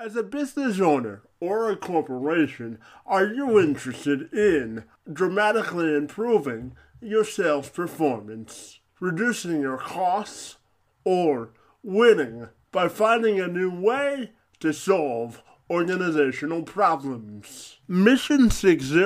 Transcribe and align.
As 0.00 0.14
a 0.14 0.22
business 0.22 0.78
owner 0.78 1.22
or 1.40 1.68
a 1.68 1.76
corporation, 1.76 2.78
are 3.04 3.26
you 3.26 3.58
interested 3.58 4.32
in 4.32 4.84
dramatically 5.12 5.92
improving 5.92 6.76
your 7.00 7.24
sales 7.24 7.68
performance, 7.68 8.78
reducing 9.00 9.60
your 9.60 9.76
costs, 9.76 10.58
or 11.02 11.50
winning 11.82 12.48
by 12.70 12.86
finding 12.86 13.40
a 13.40 13.48
new 13.48 13.72
way 13.72 14.30
to 14.60 14.72
solve 14.72 15.42
organizational 15.68 16.62
problems? 16.62 17.78
Mission 17.88 18.50
60 18.50 19.00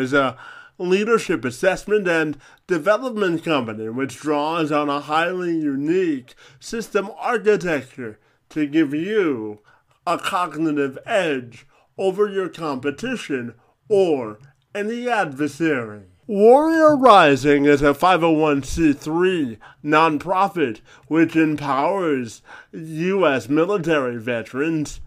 is 0.00 0.14
a 0.14 0.38
leadership 0.78 1.44
assessment 1.44 2.08
and 2.08 2.38
development 2.66 3.44
company 3.44 3.90
which 3.90 4.16
draws 4.16 4.72
on 4.72 4.88
a 4.88 5.00
highly 5.00 5.58
unique 5.58 6.34
system 6.58 7.10
architecture 7.18 8.18
to 8.48 8.66
give 8.66 8.94
you 8.94 9.60
a 10.08 10.16
cognitive 10.16 10.98
edge 11.04 11.66
over 11.98 12.26
your 12.26 12.48
competition 12.48 13.54
or 13.90 14.38
any 14.74 15.06
adversary. 15.06 16.04
Warrior 16.26 16.96
Rising 16.96 17.66
is 17.66 17.82
a 17.82 17.92
501c3 17.92 19.58
nonprofit 19.84 20.80
which 21.08 21.36
empowers 21.36 22.40
U.S. 22.72 23.50
military 23.50 24.18
veterans 24.18 25.00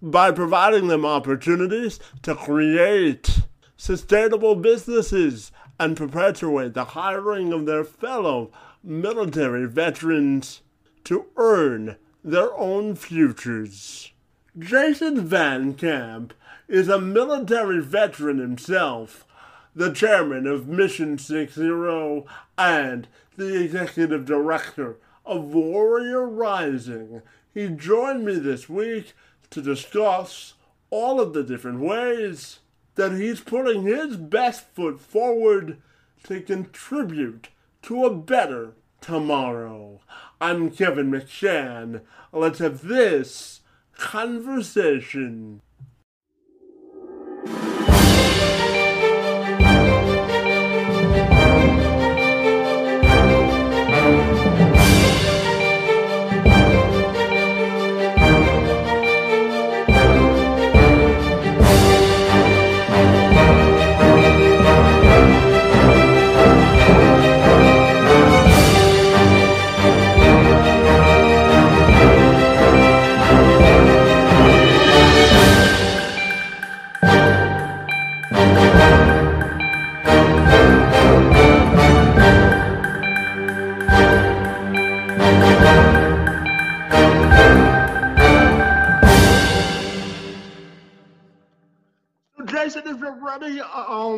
by 0.00 0.30
providing 0.30 0.88
them 0.88 1.04
opportunities 1.04 2.00
to 2.22 2.34
create 2.34 3.40
sustainable 3.76 4.54
businesses 4.54 5.52
and 5.78 5.98
perpetuate 5.98 6.72
the 6.72 6.84
hiring 6.84 7.52
of 7.52 7.66
their 7.66 7.84
fellow 7.84 8.50
military 8.82 9.68
veterans 9.68 10.62
to 11.04 11.26
earn 11.36 11.96
their 12.24 12.56
own 12.56 12.94
futures. 12.94 14.12
Jason 14.58 15.20
Van 15.20 15.74
Camp 15.74 16.32
is 16.66 16.88
a 16.88 16.98
military 16.98 17.78
veteran 17.78 18.38
himself, 18.38 19.26
the 19.74 19.92
chairman 19.92 20.46
of 20.46 20.66
Mission 20.66 21.18
60 21.18 22.24
and 22.56 23.06
the 23.36 23.62
executive 23.62 24.24
director 24.24 24.96
of 25.26 25.52
Warrior 25.52 26.26
Rising. 26.26 27.20
He 27.52 27.68
joined 27.68 28.24
me 28.24 28.38
this 28.38 28.66
week 28.66 29.12
to 29.50 29.60
discuss 29.60 30.54
all 30.88 31.20
of 31.20 31.34
the 31.34 31.42
different 31.42 31.80
ways 31.80 32.60
that 32.94 33.12
he's 33.12 33.40
putting 33.40 33.82
his 33.82 34.16
best 34.16 34.68
foot 34.74 34.98
forward 34.98 35.82
to 36.22 36.40
contribute 36.40 37.48
to 37.82 38.06
a 38.06 38.14
better 38.14 38.72
tomorrow. 39.02 40.00
I'm 40.40 40.70
Kevin 40.70 41.10
McShann. 41.10 42.00
Let's 42.32 42.60
have 42.60 42.80
this 42.80 43.60
conversation. 43.98 45.62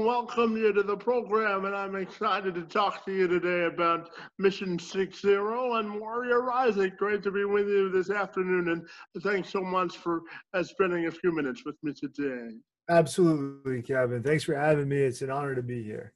Welcome 0.09 0.57
you 0.57 0.73
to 0.73 0.83
the 0.83 0.97
program, 0.97 1.67
and 1.67 1.77
I'm 1.77 1.95
excited 1.95 2.55
to 2.55 2.63
talk 2.63 3.05
to 3.05 3.13
you 3.13 3.29
today 3.29 3.67
about 3.67 4.09
Mission 4.39 4.79
60 4.79 5.35
and 5.35 6.01
Warrior 6.01 6.41
Rising. 6.41 6.93
Great 6.97 7.23
to 7.25 7.31
be 7.31 7.45
with 7.45 7.69
you 7.69 7.91
this 7.91 8.09
afternoon, 8.09 8.71
and 8.71 9.23
thanks 9.23 9.51
so 9.51 9.61
much 9.61 9.99
for 9.99 10.23
uh, 10.55 10.63
spending 10.63 11.09
a 11.09 11.11
few 11.11 11.31
minutes 11.31 11.67
with 11.67 11.77
me 11.83 11.93
today. 11.93 12.57
Absolutely, 12.89 13.83
Kevin. 13.83 14.23
Thanks 14.23 14.45
for 14.45 14.55
having 14.55 14.89
me. 14.89 14.97
It's 14.97 15.21
an 15.21 15.31
honor 15.31 15.55
to 15.55 15.63
be 15.63 15.83
here. 15.83 16.15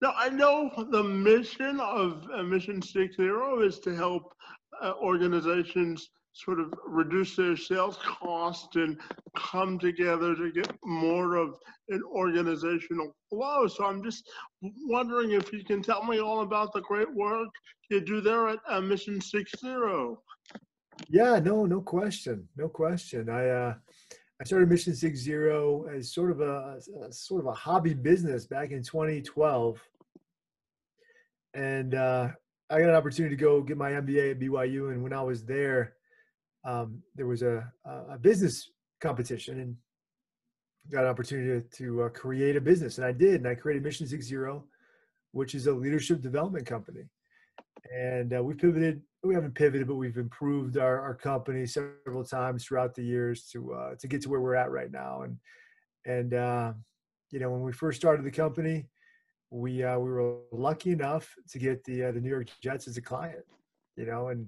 Now, 0.00 0.14
I 0.16 0.28
know 0.28 0.70
the 0.92 1.02
mission 1.02 1.80
of 1.80 2.24
uh, 2.32 2.44
Mission 2.44 2.80
60 2.80 3.20
is 3.64 3.80
to 3.80 3.96
help 3.96 4.32
uh, 4.80 4.92
organizations 5.02 6.08
sort 6.32 6.60
of 6.60 6.72
reduce 6.86 7.36
their 7.36 7.56
sales 7.56 7.98
cost 8.02 8.76
and 8.76 8.98
come 9.36 9.78
together 9.78 10.34
to 10.34 10.52
get 10.52 10.70
more 10.84 11.36
of 11.36 11.54
an 11.88 12.02
organizational 12.04 13.14
flow. 13.28 13.66
So 13.66 13.86
I'm 13.86 14.02
just 14.04 14.28
wondering 14.86 15.32
if 15.32 15.52
you 15.52 15.64
can 15.64 15.82
tell 15.82 16.04
me 16.04 16.20
all 16.20 16.42
about 16.42 16.72
the 16.72 16.80
great 16.82 17.12
work 17.14 17.48
you 17.90 18.00
do 18.00 18.20
there 18.20 18.48
at 18.48 18.58
uh, 18.68 18.80
Mission 18.80 19.20
60. 19.20 19.68
Yeah, 21.08 21.38
no, 21.38 21.64
no 21.64 21.80
question, 21.80 22.48
no 22.56 22.68
question. 22.68 23.30
I 23.30 23.48
uh, 23.48 23.74
I 24.40 24.44
started 24.44 24.68
Mission 24.68 24.94
60 24.94 25.32
as 25.96 26.12
sort 26.12 26.30
of 26.30 26.40
a, 26.40 26.78
a 27.02 27.12
sort 27.12 27.40
of 27.40 27.46
a 27.46 27.52
hobby 27.52 27.94
business 27.94 28.46
back 28.46 28.70
in 28.70 28.82
2012, 28.82 29.80
and 31.54 31.94
uh, 31.94 32.28
I 32.70 32.78
got 32.78 32.90
an 32.90 32.94
opportunity 32.94 33.34
to 33.34 33.40
go 33.42 33.62
get 33.62 33.76
my 33.76 33.92
MBA 33.92 34.32
at 34.32 34.38
BYU. 34.38 34.92
And 34.92 35.02
when 35.02 35.12
I 35.12 35.22
was 35.22 35.44
there, 35.44 35.94
um, 36.64 37.02
there 37.14 37.26
was 37.26 37.42
a, 37.42 37.70
a 38.10 38.18
business 38.18 38.70
competition 39.00 39.60
and 39.60 39.76
got 40.90 41.04
an 41.04 41.10
opportunity 41.10 41.60
to, 41.60 41.76
to 41.76 42.02
uh, 42.04 42.08
create 42.08 42.56
a 42.56 42.60
business. 42.60 42.98
And 42.98 43.06
I 43.06 43.12
did. 43.12 43.36
And 43.36 43.48
I 43.48 43.54
created 43.54 43.82
Mission 43.82 44.06
Six 44.06 44.26
Zero, 44.26 44.64
which 45.32 45.54
is 45.54 45.66
a 45.66 45.72
leadership 45.72 46.20
development 46.20 46.66
company. 46.66 47.02
And 47.94 48.34
uh, 48.34 48.42
we 48.42 48.54
pivoted. 48.54 49.02
We 49.24 49.34
haven't 49.34 49.54
pivoted, 49.54 49.88
but 49.88 49.96
we've 49.96 50.16
improved 50.16 50.78
our, 50.78 51.00
our 51.00 51.14
company 51.14 51.66
several 51.66 52.24
times 52.24 52.64
throughout 52.64 52.94
the 52.94 53.02
years 53.02 53.48
to 53.52 53.72
uh, 53.72 53.94
to 53.98 54.06
get 54.06 54.22
to 54.22 54.28
where 54.28 54.40
we're 54.40 54.54
at 54.54 54.70
right 54.70 54.90
now. 54.90 55.22
And 55.22 55.36
and 56.06 56.34
uh, 56.34 56.72
you 57.30 57.40
know, 57.40 57.50
when 57.50 57.62
we 57.62 57.72
first 57.72 57.98
started 57.98 58.24
the 58.24 58.30
company, 58.30 58.86
we 59.50 59.82
uh, 59.82 59.98
we 59.98 60.10
were 60.10 60.38
lucky 60.52 60.92
enough 60.92 61.34
to 61.50 61.58
get 61.58 61.82
the 61.84 62.04
uh, 62.04 62.12
the 62.12 62.20
New 62.20 62.30
York 62.30 62.48
Jets 62.62 62.86
as 62.88 62.96
a 62.96 63.02
client. 63.02 63.44
You 63.96 64.06
know, 64.06 64.28
and 64.28 64.46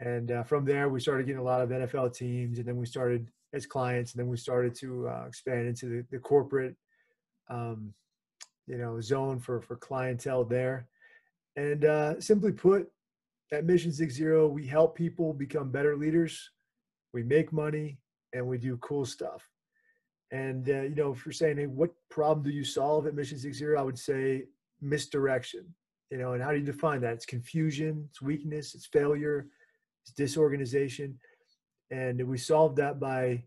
and 0.00 0.32
uh, 0.32 0.42
from 0.42 0.64
there, 0.64 0.88
we 0.88 0.98
started 0.98 1.26
getting 1.26 1.40
a 1.40 1.44
lot 1.44 1.60
of 1.60 1.68
NFL 1.68 2.14
teams, 2.14 2.58
and 2.58 2.66
then 2.66 2.76
we 2.76 2.86
started 2.86 3.28
as 3.52 3.66
clients, 3.66 4.12
and 4.12 4.20
then 4.20 4.28
we 4.28 4.36
started 4.36 4.74
to 4.76 5.08
uh, 5.08 5.24
expand 5.28 5.68
into 5.68 5.86
the, 5.86 6.06
the 6.10 6.18
corporate, 6.18 6.74
um, 7.50 7.92
you 8.66 8.78
know, 8.78 8.98
zone 9.00 9.38
for 9.38 9.60
for 9.60 9.76
clientele 9.76 10.44
there. 10.44 10.88
And 11.56 11.84
uh, 11.84 12.18
simply 12.18 12.52
put, 12.52 12.90
at 13.52 13.66
Mission 13.66 13.92
Six 13.92 14.14
Zero, 14.14 14.48
we 14.48 14.66
help 14.66 14.96
people 14.96 15.34
become 15.34 15.70
better 15.70 15.96
leaders. 15.96 16.50
We 17.12 17.22
make 17.22 17.52
money, 17.52 17.98
and 18.32 18.46
we 18.46 18.56
do 18.56 18.78
cool 18.78 19.04
stuff. 19.04 19.46
And 20.32 20.66
uh, 20.70 20.82
you 20.82 20.94
know, 20.94 21.12
if 21.12 21.26
you're 21.26 21.32
saying, 21.34 21.58
hey, 21.58 21.66
what 21.66 21.90
problem 22.08 22.42
do 22.42 22.50
you 22.50 22.64
solve 22.64 23.06
at 23.06 23.14
Mission 23.14 23.36
Six 23.36 23.58
Zero? 23.58 23.78
I 23.78 23.82
would 23.82 23.98
say 23.98 24.44
misdirection. 24.80 25.66
You 26.10 26.16
know, 26.16 26.32
and 26.32 26.42
how 26.42 26.52
do 26.52 26.58
you 26.58 26.64
define 26.64 27.02
that? 27.02 27.12
It's 27.12 27.26
confusion, 27.26 28.06
it's 28.08 28.22
weakness, 28.22 28.74
it's 28.74 28.86
failure 28.86 29.46
it's 30.02 30.12
disorganization. 30.12 31.18
And 31.90 32.22
we 32.26 32.38
solved 32.38 32.76
that 32.76 33.00
by 33.00 33.44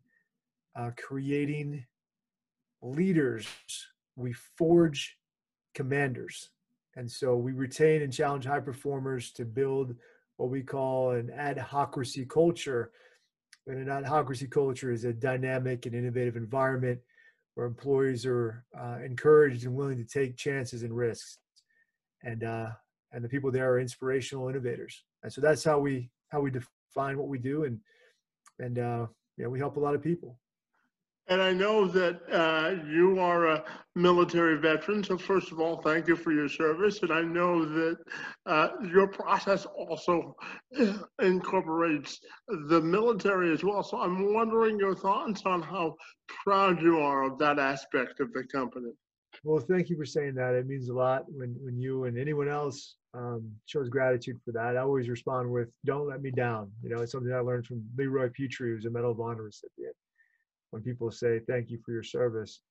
uh, 0.76 0.92
creating 0.98 1.86
leaders. 2.82 3.48
We 4.16 4.34
forge 4.34 5.18
commanders. 5.74 6.50
And 6.96 7.10
so 7.10 7.36
we 7.36 7.54
retain 7.54 8.02
and 8.02 8.14
challenge 8.14 8.46
high 8.46 8.60
performers 8.60 9.32
to 9.34 9.46
build 9.46 9.96
what 10.38 10.50
we 10.50 10.62
call 10.62 11.12
an 11.12 11.32
adhocracy 11.36 12.28
culture. 12.28 12.92
And 13.66 13.88
an 13.88 14.04
adhocracy 14.04 14.50
culture 14.50 14.92
is 14.92 15.06
a 15.06 15.14
dynamic 15.14 15.86
and 15.86 15.96
innovative 15.96 16.36
environment 16.36 17.00
where 17.56 17.66
employees 17.66 18.26
are 18.26 18.66
uh, 18.78 18.98
encouraged 19.04 19.66
and 19.66 19.76
willing 19.76 19.98
to 19.98 20.06
take 20.06 20.38
chances 20.38 20.84
and 20.84 20.96
risks. 20.96 21.38
And, 22.24 22.44
uh, 22.44 22.70
and 23.12 23.24
the 23.24 23.30
people 23.30 23.52
there 23.52 23.72
are 23.72 23.80
inspirational 23.80 24.50
innovators. 24.50 25.04
And 25.24 25.32
so 25.32 25.40
that's 25.40 25.64
how 25.64 25.80
we 25.80 26.10
how 26.34 26.42
we 26.42 26.52
define 26.52 27.18
what 27.18 27.30
we 27.30 27.38
do 27.38 27.64
and 27.64 27.80
and 28.60 28.80
uh, 28.80 29.06
yeah, 29.38 29.48
we 29.48 29.60
help 29.60 29.78
a 29.78 29.80
lot 29.80 29.96
of 29.96 30.04
people. 30.04 30.38
And 31.28 31.42
I 31.42 31.54
know 31.54 31.88
that 31.88 32.20
uh, 32.32 32.84
you 32.86 33.18
are 33.18 33.48
a 33.48 33.64
military 33.96 34.58
veteran. 34.58 35.04
So, 35.06 35.18
first 35.18 35.54
of 35.54 35.60
all, 35.62 35.82
thank 35.82 36.08
you 36.08 36.18
for 36.18 36.34
your 36.34 36.50
service. 36.50 37.02
And 37.02 37.14
I 37.14 37.22
know 37.22 37.64
that 37.64 37.98
uh, 38.46 38.70
your 38.94 39.08
process 39.08 39.66
also 39.66 40.36
incorporates 41.22 42.20
the 42.68 42.82
military 42.82 43.54
as 43.54 43.64
well. 43.64 43.84
So, 43.84 44.02
I'm 44.02 44.34
wondering 44.34 44.78
your 44.78 44.96
thoughts 44.96 45.44
on 45.46 45.62
how 45.62 45.96
proud 46.44 46.82
you 46.82 47.00
are 47.00 47.24
of 47.24 47.40
that 47.40 47.58
aspect 47.58 48.20
of 48.20 48.34
the 48.34 48.44
company. 48.44 48.92
Well, 49.46 49.64
thank 49.66 49.90
you 49.90 49.96
for 49.96 50.06
saying 50.06 50.36
that. 50.36 50.56
It 50.56 50.68
means 50.68 50.90
a 50.90 50.94
lot 50.94 51.24
when, 51.30 51.56
when 51.62 51.80
you 51.80 52.04
and 52.04 52.18
anyone 52.18 52.50
else 52.50 52.98
um, 53.14 53.52
shows 53.66 53.90
gratitude 53.90 54.40
for 54.44 54.52
that. 54.52 54.78
I 54.78 54.82
always 54.82 55.10
respond 55.10 55.52
with, 55.52 55.70
don't 55.86 56.08
let 56.08 56.22
me 56.22 56.32
down. 56.32 56.72
You 56.82 56.90
know, 56.90 57.02
it's 57.02 57.12
something 57.12 57.32
I 57.32 57.40
learned 57.40 57.68
from 57.68 57.84
Leroy 57.98 58.30
Petry, 58.30 58.74
who's 58.74 58.86
a 58.86 58.90
Medal 58.90 59.12
of 59.12 59.20
Honor 59.20 59.44
recipient 59.44 59.96
when 60.72 60.82
people 60.82 61.12
say 61.12 61.40
thank 61.48 61.70
you 61.70 61.80
for 61.86 61.92
your 61.92 62.04
service 62.04 62.62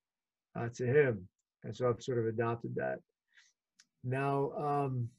uh, 0.59 0.67
to 0.75 0.85
him. 0.85 1.27
And 1.63 1.75
so 1.75 1.87
I've 1.87 2.03
sort 2.03 2.19
of 2.19 2.27
adopted 2.27 2.75
that. 2.75 2.99
Now, 4.03 4.51
um, 4.57 5.09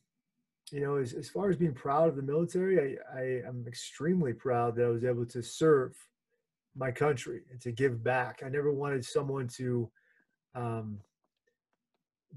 you 0.70 0.80
know, 0.80 0.96
as, 0.96 1.14
as 1.14 1.30
far 1.30 1.48
as 1.48 1.56
being 1.56 1.72
proud 1.72 2.08
of 2.08 2.16
the 2.16 2.22
military, 2.22 2.98
I, 3.14 3.18
I 3.18 3.22
am 3.48 3.64
extremely 3.66 4.34
proud 4.34 4.76
that 4.76 4.84
I 4.84 4.88
was 4.88 5.04
able 5.04 5.26
to 5.26 5.42
serve 5.42 5.94
my 6.76 6.90
country 6.90 7.42
and 7.50 7.60
to 7.62 7.72
give 7.72 8.02
back. 8.04 8.42
I 8.44 8.48
never 8.48 8.72
wanted 8.72 9.04
someone 9.04 9.48
to 9.56 9.90
um, 10.54 10.98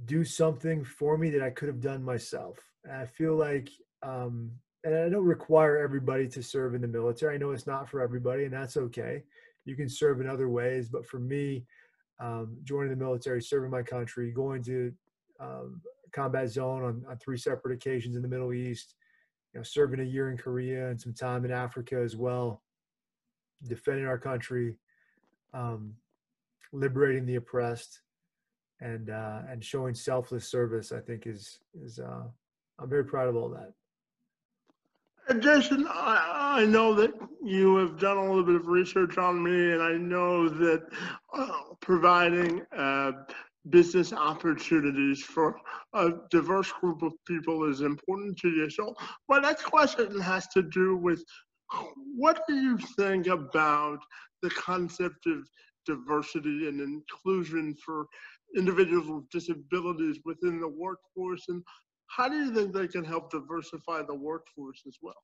do 0.05 0.23
something 0.23 0.85
for 0.85 1.17
me 1.17 1.29
that 1.31 1.41
I 1.41 1.49
could 1.49 1.67
have 1.67 1.81
done 1.81 2.03
myself. 2.03 2.57
And 2.87 2.97
I 2.97 3.05
feel 3.05 3.35
like, 3.35 3.69
um, 4.03 4.51
and 4.83 4.95
I 4.95 5.09
don't 5.09 5.25
require 5.25 5.77
everybody 5.77 6.27
to 6.29 6.41
serve 6.41 6.75
in 6.75 6.81
the 6.81 6.87
military. 6.87 7.35
I 7.35 7.37
know 7.37 7.51
it's 7.51 7.67
not 7.67 7.89
for 7.89 8.01
everybody, 8.01 8.45
and 8.45 8.53
that's 8.53 8.77
okay 8.77 9.23
you 9.67 9.75
can 9.75 9.89
serve 9.89 10.21
in 10.21 10.29
other 10.29 10.49
ways. 10.49 10.89
But 10.89 11.05
for 11.05 11.19
me, 11.19 11.65
um, 12.19 12.57
joining 12.63 12.89
the 12.89 12.95
military, 12.95 13.41
serving 13.41 13.69
my 13.69 13.83
country, 13.83 14.31
going 14.31 14.63
to 14.63 14.93
um, 15.39 15.81
combat 16.13 16.49
zone 16.49 16.83
on, 16.83 17.05
on 17.07 17.17
three 17.17 17.37
separate 17.37 17.75
occasions 17.75 18.15
in 18.15 18.21
the 18.21 18.27
Middle 18.27 18.53
East, 18.53 18.95
you 19.53 19.59
know, 19.59 19.63
serving 19.63 19.99
a 19.99 20.03
year 20.03 20.31
in 20.31 20.37
Korea 20.37 20.89
and 20.89 20.99
some 20.99 21.13
time 21.13 21.45
in 21.45 21.51
Africa 21.51 21.97
as 21.97 22.15
well, 22.15 22.63
defending 23.67 24.07
our 24.07 24.17
country, 24.17 24.77
um, 25.53 25.93
liberating 26.71 27.25
the 27.25 27.35
oppressed, 27.35 28.01
and 28.79 29.09
uh, 29.09 29.41
and 29.49 29.63
showing 29.63 29.93
selfless 29.93 30.47
service. 30.47 30.91
I 30.91 30.99
think 30.99 31.27
is 31.27 31.59
is 31.83 31.99
uh, 31.99 32.23
I'm 32.79 32.89
very 32.89 33.05
proud 33.05 33.27
of 33.27 33.35
all 33.35 33.49
that. 33.49 33.73
Jason, 35.39 35.85
I, 35.89 36.59
I 36.61 36.65
know 36.65 36.93
that 36.95 37.11
you 37.43 37.75
have 37.77 37.99
done 37.99 38.17
a 38.17 38.21
little 38.21 38.45
bit 38.45 38.55
of 38.55 38.67
research 38.67 39.17
on 39.17 39.43
me, 39.43 39.73
and 39.73 39.81
I 39.81 39.93
know 39.93 40.47
that 40.47 40.83
uh, 41.33 41.51
providing 41.81 42.61
uh, 42.75 43.11
business 43.69 44.13
opportunities 44.13 45.21
for 45.21 45.59
a 45.93 46.11
diverse 46.31 46.71
group 46.71 47.01
of 47.01 47.13
people 47.27 47.69
is 47.69 47.81
important 47.81 48.37
to 48.39 48.49
you. 48.49 48.69
So, 48.69 48.95
my 49.27 49.39
next 49.39 49.63
question 49.63 50.17
has 50.21 50.47
to 50.49 50.63
do 50.63 50.95
with 50.95 51.21
what 52.15 52.43
do 52.47 52.55
you 52.55 52.77
think 52.97 53.27
about 53.27 53.99
the 54.41 54.49
concept 54.51 55.25
of 55.27 55.45
diversity 55.85 56.67
and 56.67 56.79
inclusion 56.79 57.75
for 57.85 58.05
individuals 58.55 59.09
with 59.09 59.29
disabilities 59.29 60.19
within 60.23 60.61
the 60.61 60.67
workforce, 60.69 61.43
and 61.49 61.61
how 62.07 62.27
do 62.27 62.35
you 62.35 62.53
think 62.53 62.73
they 62.73 62.87
can 62.87 63.03
help 63.03 63.31
diversify 63.31 64.03
the 64.03 64.15
workforce 64.15 64.81
as 64.87 64.97
well? 65.01 65.23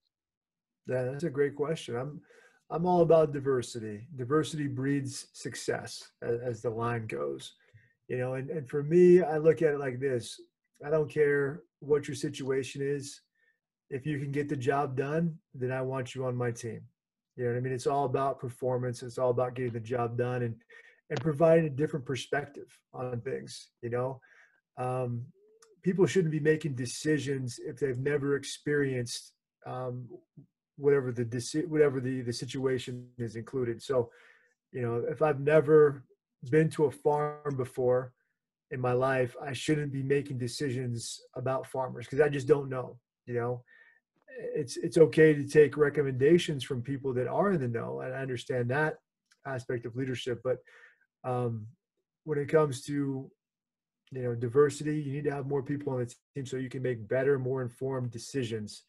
Yeah, 0.87 1.03
that's 1.03 1.23
a 1.23 1.29
great 1.29 1.55
question. 1.55 1.95
I'm 1.95 2.21
I'm 2.69 2.85
all 2.85 3.01
about 3.01 3.33
diversity. 3.33 4.07
Diversity 4.15 4.67
breeds 4.67 5.27
success, 5.33 6.09
as, 6.21 6.39
as 6.41 6.61
the 6.61 6.69
line 6.69 7.05
goes. 7.07 7.53
You 8.07 8.17
know, 8.17 8.33
and, 8.33 8.49
and 8.49 8.67
for 8.67 8.83
me, 8.83 9.21
I 9.21 9.37
look 9.37 9.61
at 9.61 9.73
it 9.73 9.79
like 9.79 9.99
this. 9.99 10.39
I 10.85 10.89
don't 10.89 11.09
care 11.09 11.61
what 11.79 12.07
your 12.07 12.15
situation 12.15 12.81
is. 12.81 13.21
If 13.89 14.05
you 14.05 14.19
can 14.19 14.31
get 14.31 14.49
the 14.49 14.57
job 14.57 14.97
done, 14.97 15.37
then 15.53 15.71
I 15.71 15.81
want 15.81 16.15
you 16.15 16.25
on 16.25 16.35
my 16.35 16.51
team. 16.51 16.81
You 17.35 17.45
know 17.45 17.51
what 17.51 17.57
I 17.57 17.61
mean? 17.61 17.73
It's 17.73 17.87
all 17.87 18.05
about 18.05 18.39
performance. 18.39 19.03
It's 19.03 19.17
all 19.17 19.29
about 19.29 19.55
getting 19.55 19.73
the 19.73 19.79
job 19.79 20.17
done 20.17 20.43
and 20.43 20.55
and 21.09 21.21
providing 21.21 21.65
a 21.65 21.69
different 21.69 22.05
perspective 22.05 22.75
on 22.93 23.21
things. 23.21 23.69
You 23.81 23.89
know, 23.89 24.21
um, 24.77 25.25
people 25.83 26.05
shouldn't 26.05 26.31
be 26.31 26.39
making 26.39 26.75
decisions 26.75 27.59
if 27.63 27.77
they've 27.77 27.99
never 27.99 28.35
experienced 28.35 29.33
um, 29.65 30.07
whatever 30.77 31.11
the 31.11 31.65
whatever 31.67 31.99
the 31.99 32.21
the 32.21 32.33
situation 32.33 33.07
is 33.17 33.35
included. 33.35 33.81
So, 33.81 34.09
you 34.71 34.81
know, 34.81 35.03
if 35.07 35.21
I've 35.21 35.39
never 35.39 36.03
been 36.49 36.69
to 36.71 36.85
a 36.85 36.91
farm 36.91 37.55
before 37.57 38.13
in 38.71 38.79
my 38.79 38.93
life, 38.93 39.35
I 39.41 39.53
shouldn't 39.53 39.93
be 39.93 40.03
making 40.03 40.37
decisions 40.39 41.21
about 41.35 41.67
farmers 41.67 42.05
because 42.05 42.21
I 42.21 42.29
just 42.29 42.47
don't 42.47 42.69
know. 42.69 42.97
You 43.25 43.35
know, 43.35 43.63
it's 44.55 44.77
it's 44.77 44.97
okay 44.97 45.33
to 45.33 45.47
take 45.47 45.77
recommendations 45.77 46.63
from 46.63 46.81
people 46.81 47.13
that 47.13 47.27
are 47.27 47.51
in 47.51 47.61
the 47.61 47.67
know, 47.67 48.01
and 48.01 48.13
I 48.13 48.21
understand 48.21 48.69
that 48.71 48.95
aspect 49.45 49.85
of 49.85 49.95
leadership. 49.95 50.41
But 50.43 50.57
um, 51.23 51.67
when 52.23 52.39
it 52.39 52.49
comes 52.49 52.83
to 52.83 53.29
you 54.13 54.23
know 54.23 54.35
diversity. 54.35 55.01
You 55.01 55.13
need 55.13 55.23
to 55.25 55.31
have 55.31 55.47
more 55.47 55.63
people 55.63 55.93
on 55.93 55.99
the 55.99 56.13
team 56.35 56.45
so 56.45 56.57
you 56.57 56.69
can 56.69 56.81
make 56.81 57.07
better 57.07 57.39
more 57.39 57.61
informed 57.61 58.11
decisions 58.11 58.83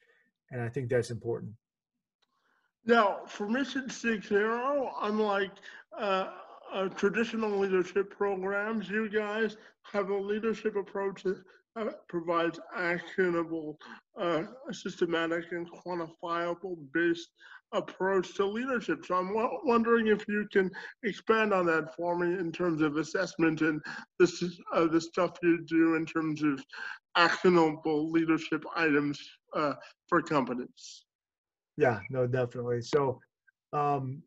and 0.50 0.60
i 0.62 0.68
think 0.68 0.88
that's 0.88 1.10
important. 1.10 1.52
Now 2.86 3.20
for 3.26 3.48
mission 3.48 3.88
six 3.88 4.28
zero 4.28 4.92
unlike 5.02 5.52
uh, 5.98 6.28
uh, 6.72 6.88
traditional 6.88 7.56
leadership 7.58 8.10
programs. 8.16 8.88
You 8.90 9.08
guys 9.08 9.56
have 9.92 10.10
a 10.10 10.16
leadership 10.16 10.76
approach 10.76 11.24
uh, 11.76 11.86
provides 12.08 12.58
actionable 12.76 13.78
uh, 14.20 14.42
systematic 14.72 15.44
and 15.52 15.68
quantifiable 15.70 16.76
based 16.92 17.28
approach 17.72 18.34
to 18.34 18.44
leadership. 18.44 19.04
So 19.04 19.16
I'm 19.16 19.34
wondering 19.64 20.06
if 20.06 20.26
you 20.28 20.46
can 20.52 20.70
expand 21.02 21.52
on 21.52 21.66
that 21.66 21.94
for 21.96 22.16
me 22.16 22.38
in 22.38 22.52
terms 22.52 22.82
of 22.82 22.96
assessment 22.96 23.60
and 23.62 23.80
this 24.18 24.42
is 24.42 24.60
uh, 24.72 24.86
the 24.86 25.00
stuff 25.00 25.32
you 25.42 25.64
do 25.66 25.96
in 25.96 26.06
terms 26.06 26.42
of 26.42 26.64
actionable 27.16 28.10
leadership 28.10 28.64
items 28.76 29.18
uh, 29.56 29.74
for 30.08 30.22
companies. 30.22 31.04
Yeah, 31.76 31.98
no, 32.10 32.26
definitely. 32.26 32.82
So 32.82 33.18
um, 33.72 34.22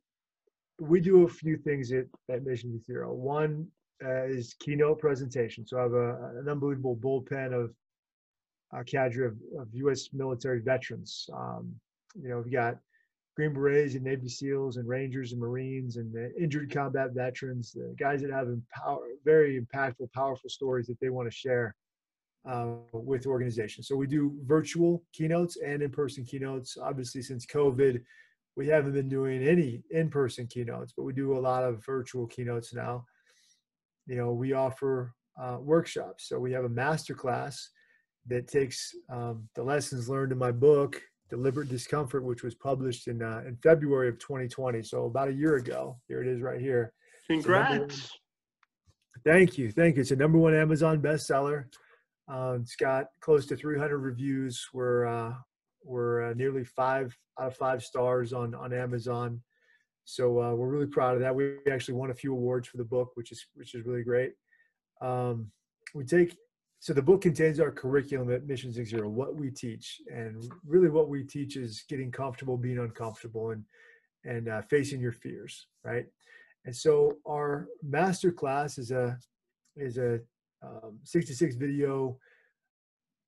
we 0.79 0.99
do 0.99 1.23
a 1.23 1.29
few 1.29 1.57
things 1.57 1.91
at, 1.93 2.05
at 2.29 2.43
Mission 2.43 2.81
Zero. 2.83 3.13
One 3.13 3.67
uh, 4.03 4.23
is 4.25 4.55
keynote 4.59 4.99
presentation. 4.99 5.65
So 5.65 5.79
I 5.79 5.83
have 5.83 5.93
a, 5.93 6.39
an 6.39 6.49
unbelievable 6.49 6.95
bullpen 6.95 7.53
of 7.53 7.73
a 8.73 8.83
cadre 8.83 9.25
of, 9.25 9.37
of 9.59 9.67
U.S. 9.73 10.09
military 10.13 10.59
veterans. 10.59 11.29
Um, 11.33 11.73
you 12.21 12.29
know, 12.29 12.39
we've 12.39 12.51
got 12.51 12.77
Green 13.35 13.53
Berets 13.53 13.93
and 13.93 14.03
Navy 14.03 14.27
SEALs 14.27 14.77
and 14.77 14.87
Rangers 14.87 15.31
and 15.31 15.39
Marines 15.39 15.97
and 15.97 16.13
injured 16.39 16.73
combat 16.73 17.11
veterans, 17.13 17.71
the 17.71 17.95
guys 17.97 18.21
that 18.21 18.31
have 18.31 18.47
empower, 18.47 19.07
very 19.23 19.61
impactful, 19.61 20.11
powerful 20.11 20.49
stories 20.49 20.87
that 20.87 20.99
they 20.99 21.09
want 21.09 21.29
to 21.29 21.35
share 21.35 21.75
uh, 22.49 22.75
with 22.93 23.27
organizations. 23.27 23.87
So 23.87 23.95
we 23.95 24.07
do 24.07 24.35
virtual 24.45 25.03
keynotes 25.13 25.57
and 25.57 25.81
in-person 25.81 26.25
keynotes. 26.25 26.77
Obviously, 26.81 27.21
since 27.21 27.45
COVID, 27.45 28.01
we 28.55 28.67
haven't 28.67 28.93
been 28.93 29.09
doing 29.09 29.47
any 29.47 29.83
in-person 29.91 30.47
keynotes, 30.47 30.93
but 30.97 31.03
we 31.03 31.13
do 31.13 31.37
a 31.37 31.39
lot 31.39 31.63
of 31.63 31.85
virtual 31.85 32.25
keynotes 32.25 32.73
now. 32.73 33.05
You 34.07 34.15
know, 34.15 34.31
we 34.31 34.53
offer 34.53 35.13
uh, 35.41 35.57
workshops. 35.59 36.27
So 36.27 36.39
we 36.39 36.51
have 36.53 36.65
a 36.65 36.69
master 36.69 37.13
class 37.13 37.69
that 38.27 38.47
takes 38.47 38.93
um, 39.09 39.47
the 39.55 39.63
lessons 39.63 40.09
learned 40.09 40.31
in 40.31 40.37
my 40.37 40.51
book 40.51 41.01
Deliberate 41.29 41.69
Discomfort, 41.69 42.23
which 42.23 42.43
was 42.43 42.55
published 42.55 43.07
in 43.07 43.21
uh, 43.21 43.43
in 43.45 43.57
February 43.57 44.09
of 44.09 44.17
2020. 44.19 44.81
So 44.83 45.05
about 45.05 45.27
a 45.27 45.33
year 45.33 45.55
ago. 45.55 45.97
Here 46.07 46.21
it 46.21 46.27
is, 46.27 46.41
right 46.41 46.59
here. 46.59 46.93
Congrats. 47.27 48.11
Thank 49.25 49.57
you, 49.57 49.71
thank 49.71 49.95
you. 49.95 50.01
It's 50.01 50.11
a 50.11 50.15
number 50.15 50.37
one 50.37 50.55
Amazon 50.55 51.01
bestseller. 51.01 51.65
Uh, 52.31 52.57
it's 52.61 52.75
got 52.75 53.07
close 53.19 53.45
to 53.47 53.55
300 53.55 53.97
reviews. 53.97 54.65
We're 54.73 55.05
uh, 55.05 55.33
we're 55.83 56.31
uh, 56.31 56.33
nearly 56.33 56.63
five 56.63 57.15
out 57.39 57.47
of 57.47 57.55
five 57.55 57.83
stars 57.83 58.31
on 58.31 58.55
on 58.55 58.73
Amazon. 58.73 59.41
So 60.09 60.41
uh, 60.41 60.53
we're 60.53 60.69
really 60.69 60.85
proud 60.85 61.15
of 61.15 61.19
that. 61.19 61.35
We 61.35 61.57
actually 61.69 61.95
won 61.95 62.11
a 62.11 62.15
few 62.15 62.31
awards 62.31 62.69
for 62.69 62.77
the 62.77 62.85
book, 62.85 63.11
which 63.15 63.33
is 63.33 63.45
which 63.55 63.75
is 63.75 63.85
really 63.85 64.03
great. 64.03 64.31
Um, 65.01 65.51
we 65.93 66.05
take 66.05 66.37
so 66.79 66.93
the 66.93 67.01
book 67.01 67.21
contains 67.21 67.59
our 67.59 67.71
curriculum 67.71 68.31
at 68.31 68.47
Mission 68.47 68.71
Six 68.71 68.89
Zero, 68.89 69.09
what 69.09 69.35
we 69.35 69.51
teach, 69.51 69.99
and 70.09 70.49
really 70.65 70.87
what 70.87 71.09
we 71.09 71.25
teach 71.25 71.57
is 71.57 71.83
getting 71.89 72.09
comfortable 72.09 72.55
being 72.55 72.79
uncomfortable 72.79 73.49
and 73.49 73.65
and 74.23 74.47
uh, 74.47 74.61
facing 74.61 75.01
your 75.01 75.11
fears, 75.11 75.67
right? 75.83 76.05
And 76.63 76.73
so 76.73 77.17
our 77.27 77.67
master 77.83 78.31
class 78.31 78.77
is 78.77 78.91
a 78.91 79.19
is 79.75 79.97
a 79.97 80.21
um, 80.63 80.99
66 81.03 81.55
video 81.55 82.17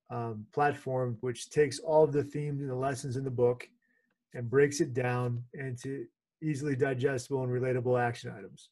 um, 0.10 0.46
platform 0.54 1.18
which 1.20 1.50
takes 1.50 1.80
all 1.80 2.06
of 2.06 2.14
the 2.14 2.24
themes 2.24 2.62
and 2.62 2.70
the 2.70 2.76
lessons 2.76 3.18
in 3.18 3.26
the 3.26 3.30
book 3.30 3.68
and 4.34 4.50
breaks 4.50 4.80
it 4.80 4.94
down 4.94 5.44
into 5.54 6.06
easily 6.42 6.76
digestible 6.76 7.44
and 7.44 7.52
relatable 7.52 8.00
action 8.00 8.32
items. 8.38 8.70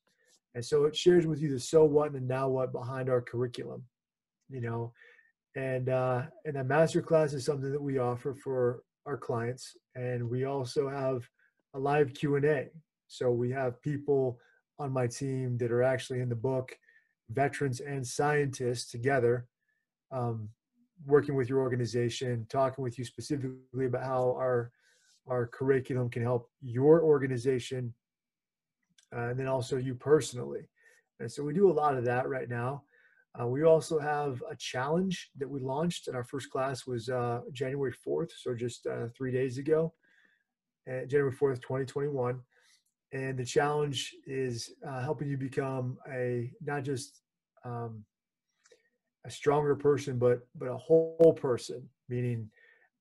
And 0.56 0.64
so 0.64 0.86
it 0.86 0.96
shares 0.96 1.28
with 1.28 1.42
you 1.42 1.52
the 1.52 1.60
so 1.60 1.84
what 1.84 2.08
and 2.08 2.16
the 2.16 2.22
now 2.22 2.50
what 2.50 2.72
behind 2.72 3.10
our 3.10 3.22
curriculum, 3.22 3.84
you 4.50 4.62
know. 4.62 4.94
And 5.56 5.90
uh, 5.90 6.24
and 6.46 6.56
that 6.56 6.68
master 6.68 7.02
class 7.02 7.34
is 7.34 7.46
something 7.46 7.72
that 7.72 7.82
we 7.82 7.98
offer 7.98 8.34
for 8.34 8.84
our 9.06 9.18
clients, 9.18 9.76
and 9.96 10.30
we 10.30 10.46
also 10.46 10.90
have 10.90 11.28
a 11.74 11.80
live 11.80 12.14
Q 12.14 12.36
and 12.36 12.46
A. 12.46 12.68
So 13.08 13.32
we 13.32 13.52
have 13.52 13.82
people 13.82 14.40
on 14.80 14.92
my 14.92 15.08
team 15.08 15.58
that 15.58 15.72
are 15.72 15.84
actually 15.84 16.20
in 16.20 16.30
the 16.30 16.36
book, 16.36 16.78
veterans 17.30 17.80
and 17.80 18.06
scientists 18.06 18.92
together, 18.92 19.48
um, 20.12 20.50
working 21.06 21.36
with 21.36 21.50
your 21.50 21.60
organization, 21.60 22.46
talking 22.50 22.84
with 22.84 22.98
you 22.98 23.06
specifically 23.06 23.86
about 23.86 24.04
how 24.04 24.36
our 24.38 24.72
our 25.28 25.48
curriculum 25.48 26.10
can 26.10 26.24
help 26.24 26.50
your 26.62 27.04
organization, 27.04 27.94
uh, 29.16 29.30
and 29.30 29.40
then 29.40 29.48
also 29.48 29.78
you 29.78 29.96
personally. 29.96 30.68
And 31.20 31.32
so 31.32 31.44
we 31.44 31.54
do 31.54 31.70
a 31.70 31.74
lot 31.74 31.98
of 31.98 32.06
that 32.06 32.30
right 32.30 32.50
now. 32.50 32.84
Uh, 33.40 33.48
we 33.48 33.64
also 33.64 34.00
have 34.00 34.42
a 34.50 34.56
challenge 34.56 35.30
that 35.38 35.50
we 35.50 35.60
launched, 35.60 36.08
and 36.08 36.16
our 36.16 36.24
first 36.24 36.50
class 36.50 36.88
was 36.88 37.10
uh, 37.10 37.42
January 37.52 37.94
4th, 38.06 38.32
so 38.36 38.56
just 38.56 38.88
uh, 38.88 39.08
three 39.16 39.32
days 39.32 39.58
ago, 39.58 39.94
uh, 40.90 41.06
January 41.06 41.32
4th, 41.32 41.62
2021. 41.62 42.40
And 43.14 43.38
the 43.38 43.46
challenge 43.46 44.16
is 44.26 44.74
uh, 44.88 45.02
helping 45.02 45.30
you 45.30 45.38
become 45.38 45.98
a 46.12 46.52
not 46.62 46.84
just 46.84 47.22
um, 47.64 48.04
a 49.26 49.30
stronger 49.30 49.76
person, 49.76 50.18
but 50.18 50.46
but 50.56 50.68
a 50.68 50.78
whole 50.78 51.38
person, 51.40 51.88
meaning 52.10 52.50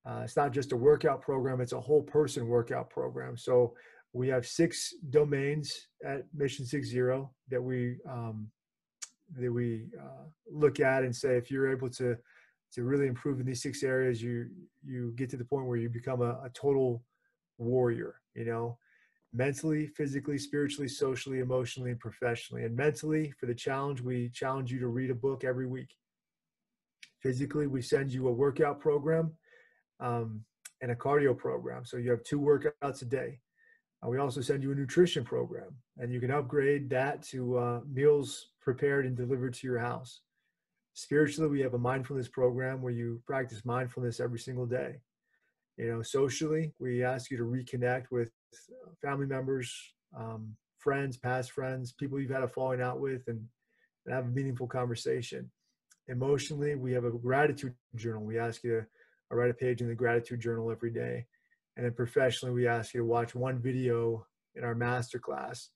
uh, 0.07 0.21
it's 0.23 0.37
not 0.37 0.53
just 0.53 0.73
a 0.73 0.77
workout 0.77 1.21
program; 1.21 1.61
it's 1.61 1.73
a 1.73 1.81
whole 1.81 2.03
person 2.03 2.47
workout 2.47 2.91
program. 2.91 3.37
So 3.37 3.75
we 4.13 4.29
have 4.29 4.47
six 4.47 4.95
domains 5.11 5.89
at 6.05 6.25
Mission 6.35 6.65
Six 6.65 6.89
Zero 6.89 7.33
that 7.49 7.63
we 7.63 7.97
um, 8.09 8.49
that 9.37 9.53
we 9.53 9.87
uh, 10.01 10.25
look 10.51 10.81
at 10.81 11.03
and 11.03 11.15
say 11.15 11.37
if 11.37 11.51
you're 11.51 11.71
able 11.71 11.91
to 11.91 12.17
to 12.73 12.85
really 12.85 13.07
improve 13.07 13.41
in 13.41 13.47
these 13.47 13.63
six 13.63 13.83
areas, 13.83 14.23
you 14.23 14.49
you 14.85 15.13
get 15.17 15.29
to 15.31 15.37
the 15.37 15.45
point 15.45 15.67
where 15.67 15.77
you 15.77 15.89
become 15.89 16.23
a, 16.23 16.41
a 16.45 16.51
total 16.55 17.03
warrior. 17.59 18.21
You 18.35 18.45
know, 18.45 18.79
mentally, 19.33 19.89
physically, 19.89 20.39
spiritually, 20.39 20.89
socially, 20.89 21.41
emotionally, 21.41 21.91
and 21.91 22.01
professionally. 22.01 22.65
And 22.65 22.77
mentally, 22.77 23.33
for 23.39 23.47
the 23.47 23.55
challenge, 23.55 24.01
we 24.01 24.29
challenge 24.31 24.71
you 24.71 24.79
to 24.81 24.89
read 24.89 25.11
a 25.11 25.15
book 25.15 25.45
every 25.45 25.67
week. 25.67 25.95
Physically, 27.23 27.67
we 27.67 27.83
send 27.83 28.13
you 28.13 28.29
a 28.29 28.33
workout 28.33 28.79
program 28.79 29.33
um, 30.01 30.45
and 30.83 30.91
a 30.91 30.95
cardio 30.95 31.37
program. 31.37 31.85
So 31.85 31.97
you 31.97 32.11
have 32.11 32.23
two 32.23 32.41
workouts 32.41 33.03
a 33.03 33.07
day. 33.07 33.41
Uh, 34.05 34.09
we 34.09 34.19
also 34.19 34.41
send 34.41 34.63
you 34.63 34.73
a 34.73 34.75
nutrition 34.75 35.25
program, 35.25 35.75
and 35.99 36.13
you 36.13 36.21
can 36.21 36.31
upgrade 36.31 36.91
that 36.91 37.23
to 37.29 37.59
uh, 37.59 37.81
meals 37.91 38.51
prepared 38.61 39.07
and 39.07 39.17
delivered 39.17 39.55
to 39.55 39.67
your 39.67 39.79
house. 39.79 40.21
Spiritually, 40.95 41.51
we 41.51 41.61
have 41.61 41.75
a 41.75 41.79
mindfulness 41.79 42.29
program 42.29 42.83
where 42.83 42.93
you 42.93 43.23
practice 43.27 43.65
mindfulness 43.65 44.21
every 44.21 44.39
single 44.39 44.67
day. 44.67 44.97
You 45.77 45.93
know, 45.93 46.03
socially, 46.03 46.73
we 46.79 47.05
ask 47.05 47.31
you 47.31 47.37
to 47.37 47.45
reconnect 47.45 48.11
with 48.11 48.31
family 49.03 49.27
members, 49.27 49.75
um, 50.17 50.57
friends, 50.79 51.17
past 51.19 51.53
friends, 51.53 51.93
people 51.93 52.19
you've 52.19 52.31
had 52.31 52.43
a 52.43 52.49
falling 52.49 52.81
out 52.81 52.99
with, 52.99 53.23
and, 53.29 53.45
and 54.07 54.15
have 54.15 54.25
a 54.25 54.29
meaningful 54.29 54.67
conversation. 54.67 55.51
Emotionally, 56.09 56.77
we 56.77 56.93
have 56.93 57.05
a 57.05 57.11
gratitude 57.11 57.75
journal. 57.95 58.25
We 58.25 58.39
ask 58.39 58.65
you 58.65 58.81
to 58.81 58.87
write 59.35 59.51
a 59.51 59.55
page 59.55 59.81
in 59.81 59.89
the 59.89 59.95
gratitude 59.95 60.41
journal 60.41 60.71
every 60.71 60.91
day. 60.91 61.27
And 61.77 61.85
then 61.85 61.93
professionally, 61.93 62.55
we 62.55 62.67
ask 62.67 62.95
you 62.95 63.01
to 63.01 63.07
watch 63.07 63.35
one 63.35 63.59
video 63.59 64.27
in 64.55 64.65
our 64.65 64.75
master 64.75 65.19
class. 65.19 65.71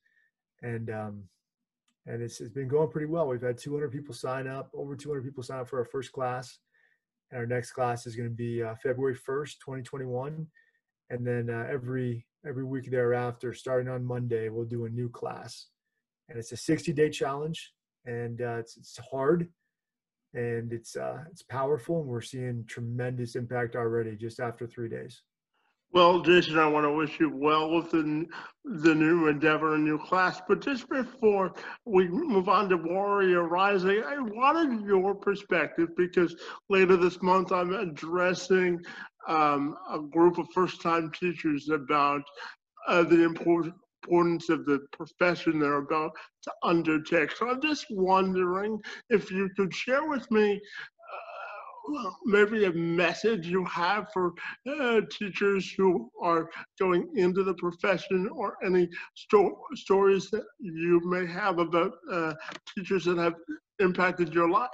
And 0.62 0.90
um, 0.90 1.24
and 2.06 2.22
it's, 2.22 2.40
it's 2.40 2.52
been 2.52 2.68
going 2.68 2.90
pretty 2.90 3.06
well. 3.06 3.28
We've 3.28 3.42
had 3.42 3.58
200 3.58 3.92
people 3.92 4.14
sign 4.14 4.48
up, 4.48 4.70
over 4.74 4.96
200 4.96 5.22
people 5.22 5.42
sign 5.42 5.60
up 5.60 5.68
for 5.68 5.78
our 5.78 5.84
first 5.84 6.12
class. 6.12 6.58
And 7.30 7.38
our 7.38 7.46
next 7.46 7.72
class 7.72 8.06
is 8.06 8.16
going 8.16 8.28
to 8.28 8.34
be 8.34 8.62
uh, 8.62 8.74
February 8.82 9.14
1st, 9.14 9.58
2021. 9.64 10.46
And 11.10 11.26
then 11.26 11.50
uh, 11.50 11.66
every 11.70 12.26
every 12.46 12.64
week 12.64 12.90
thereafter, 12.90 13.52
starting 13.52 13.88
on 13.88 14.04
Monday, 14.04 14.48
we'll 14.48 14.64
do 14.64 14.86
a 14.86 14.88
new 14.88 15.08
class. 15.08 15.66
And 16.28 16.38
it's 16.38 16.52
a 16.52 16.56
60 16.56 16.92
day 16.92 17.10
challenge, 17.10 17.72
and 18.06 18.40
uh, 18.40 18.56
it's, 18.58 18.76
it's 18.76 18.98
hard 19.10 19.48
and 20.34 20.72
it's 20.72 20.96
uh, 20.96 21.18
it's 21.30 21.42
powerful, 21.42 22.00
and 22.00 22.08
we're 22.08 22.20
seeing 22.20 22.64
tremendous 22.66 23.36
impact 23.36 23.76
already 23.76 24.16
just 24.16 24.40
after 24.40 24.66
three 24.66 24.88
days. 24.88 25.22
Well, 25.92 26.20
Jason, 26.20 26.56
I 26.56 26.68
want 26.68 26.84
to 26.84 26.92
wish 26.92 27.18
you 27.18 27.32
well 27.34 27.68
with 27.74 27.90
the, 27.90 28.24
the 28.64 28.94
new 28.94 29.26
endeavor 29.26 29.74
and 29.74 29.84
new 29.84 29.98
class. 29.98 30.40
But 30.46 30.60
just 30.60 30.88
before 30.88 31.52
we 31.84 32.06
move 32.06 32.48
on 32.48 32.68
to 32.68 32.76
Warrior 32.76 33.48
Rising, 33.48 34.04
I 34.06 34.20
wanted 34.20 34.86
your 34.86 35.16
perspective 35.16 35.88
because 35.96 36.36
later 36.68 36.96
this 36.96 37.20
month 37.22 37.50
I'm 37.50 37.74
addressing 37.74 38.80
um, 39.26 39.76
a 39.90 39.98
group 39.98 40.38
of 40.38 40.46
first 40.54 40.80
time 40.80 41.10
teachers 41.10 41.70
about 41.70 42.22
uh, 42.86 43.02
the 43.02 43.24
importance 44.02 44.48
of 44.48 44.64
the 44.66 44.80
profession 44.92 45.58
they're 45.58 45.76
about 45.76 46.12
to 46.42 46.52
undertake. 46.62 47.32
So 47.32 47.50
I'm 47.50 47.60
just 47.60 47.86
wondering 47.90 48.80
if 49.08 49.30
you 49.30 49.50
could 49.56 49.74
share 49.74 50.08
with 50.08 50.30
me 50.30 50.60
maybe 52.24 52.64
a 52.64 52.72
message 52.72 53.46
you 53.46 53.64
have 53.64 54.08
for 54.12 54.32
uh, 54.68 55.00
teachers 55.10 55.72
who 55.76 56.10
are 56.22 56.48
going 56.78 57.08
into 57.16 57.42
the 57.42 57.54
profession 57.54 58.28
or 58.32 58.56
any 58.64 58.88
sto- 59.14 59.58
stories 59.74 60.30
that 60.30 60.44
you 60.58 61.00
may 61.04 61.26
have 61.26 61.58
about 61.58 61.92
uh, 62.12 62.34
teachers 62.74 63.04
that 63.04 63.18
have 63.18 63.34
impacted 63.80 64.32
your 64.34 64.50
life. 64.50 64.68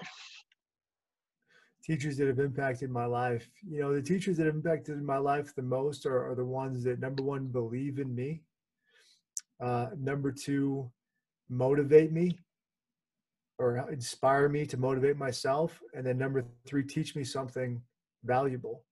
Teachers 1.85 2.17
that 2.17 2.27
have 2.27 2.41
impacted 2.41 2.91
my 2.91 3.05
life. 3.05 3.49
You 3.69 3.81
know 3.81 3.95
the 3.95 4.03
teachers 4.03 4.37
that 4.39 4.47
have 4.47 4.57
impacted 4.57 5.01
my 5.03 5.19
life 5.19 5.55
the 5.55 5.63
most 5.63 6.05
are, 6.05 6.31
are 6.31 6.35
the 6.35 6.45
ones 6.45 6.83
that 6.85 6.99
number 6.99 7.23
one 7.23 7.47
believe 7.47 7.99
in 7.99 8.15
me 8.15 8.43
uh, 9.63 9.89
number 9.99 10.33
two 10.33 10.91
motivate 11.49 12.13
me 12.13 12.39
or 13.59 13.89
inspire 13.91 14.49
me 14.49 14.67
to 14.67 14.77
motivate 14.77 15.17
myself. 15.17 15.81
And 15.95 16.05
then 16.05 16.19
number 16.19 16.45
three 16.67 16.83
teach 16.83 17.17
me 17.17 17.25
something 17.25 17.81
valuable 18.25 18.83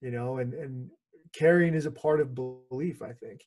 you 0.00 0.10
know 0.10 0.38
and 0.38 0.54
and 0.54 0.90
caring 1.32 1.74
is 1.74 1.86
a 1.86 1.90
part 1.90 2.20
of 2.20 2.34
belief 2.34 3.02
i 3.02 3.12
think. 3.12 3.42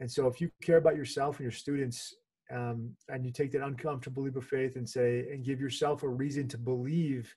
And 0.00 0.10
so 0.10 0.26
if 0.26 0.40
you 0.40 0.50
care 0.62 0.78
about 0.78 0.96
yourself 0.96 1.36
and 1.36 1.44
your 1.44 1.52
students 1.52 2.14
um, 2.50 2.96
and 3.08 3.24
you 3.24 3.30
take 3.30 3.52
that 3.52 3.62
uncomfortable 3.62 4.24
leap 4.24 4.36
of 4.36 4.44
faith 4.44 4.74
and 4.76 4.88
say 4.88 5.26
and 5.30 5.44
give 5.44 5.60
yourself 5.60 6.02
a 6.02 6.08
reason 6.08 6.48
to 6.48 6.58
believe 6.58 7.32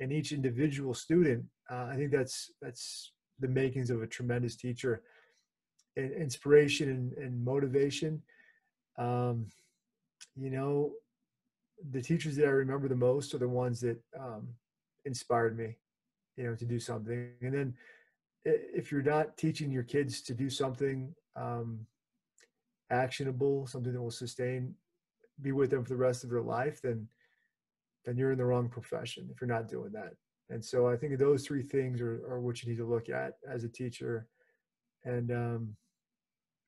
in 0.00 0.10
each 0.10 0.32
individual 0.32 0.94
student 0.94 1.44
uh, 1.70 1.86
i 1.92 1.96
think 1.96 2.10
that's 2.10 2.52
that's 2.62 3.12
the 3.40 3.48
makings 3.48 3.90
of 3.90 4.02
a 4.02 4.06
tremendous 4.06 4.56
teacher 4.56 5.02
and 5.96 6.12
inspiration 6.12 6.88
and, 6.88 7.12
and 7.14 7.44
motivation 7.44 8.22
um, 8.98 9.46
you 10.36 10.50
know 10.50 10.92
the 11.90 12.00
teachers 12.00 12.36
that 12.36 12.46
I 12.46 12.50
remember 12.50 12.88
the 12.88 12.94
most 12.94 13.34
are 13.34 13.38
the 13.38 13.48
ones 13.48 13.80
that 13.80 13.98
um, 14.18 14.48
inspired 15.04 15.56
me, 15.56 15.76
you 16.36 16.44
know, 16.44 16.54
to 16.54 16.64
do 16.64 16.78
something. 16.78 17.30
And 17.40 17.54
then 17.54 17.74
if 18.44 18.92
you're 18.92 19.02
not 19.02 19.36
teaching 19.36 19.70
your 19.70 19.82
kids 19.82 20.20
to 20.22 20.34
do 20.34 20.48
something 20.50 21.14
um, 21.36 21.80
actionable, 22.90 23.66
something 23.66 23.92
that 23.92 24.02
will 24.02 24.10
sustain, 24.10 24.74
be 25.40 25.52
with 25.52 25.70
them 25.70 25.84
for 25.84 25.90
the 25.90 25.96
rest 25.96 26.24
of 26.24 26.30
their 26.30 26.42
life, 26.42 26.80
then 26.82 27.08
then 28.04 28.16
you're 28.16 28.32
in 28.32 28.38
the 28.38 28.44
wrong 28.44 28.68
profession 28.68 29.28
if 29.32 29.40
you're 29.40 29.46
not 29.46 29.68
doing 29.68 29.92
that. 29.92 30.14
And 30.50 30.64
so 30.64 30.88
I 30.88 30.96
think 30.96 31.16
those 31.16 31.46
three 31.46 31.62
things 31.62 32.00
are, 32.00 32.20
are 32.28 32.40
what 32.40 32.60
you 32.60 32.68
need 32.68 32.78
to 32.78 32.84
look 32.84 33.08
at 33.08 33.34
as 33.48 33.62
a 33.62 33.68
teacher. 33.68 34.26
And 35.04 35.30
um, 35.30 35.76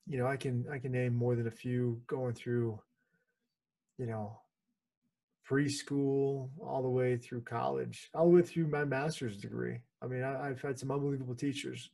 you 0.07 0.19
know, 0.19 0.27
I 0.27 0.37
can 0.37 0.65
I 0.71 0.79
can 0.79 0.93
name 0.93 1.15
more 1.15 1.35
than 1.35 1.47
a 1.47 1.53
few 1.53 2.01
going 2.07 2.35
through, 2.35 2.79
you 3.99 4.07
know, 4.07 4.39
preschool 5.49 6.51
all 6.61 6.83
the 6.83 6.89
way 6.89 7.17
through 7.17 7.43
college, 7.43 8.11
all 8.15 8.27
the 8.27 8.37
way 8.37 8.43
through 8.43 8.69
my 8.69 8.85
master's 8.85 9.39
degree. 9.39 9.79
I 10.03 10.07
mean, 10.07 10.23
I, 10.23 10.49
have 10.49 10.61
had 10.61 10.79
some 10.79 10.91
unbelievable 10.91 11.35
teachers, 11.35 11.91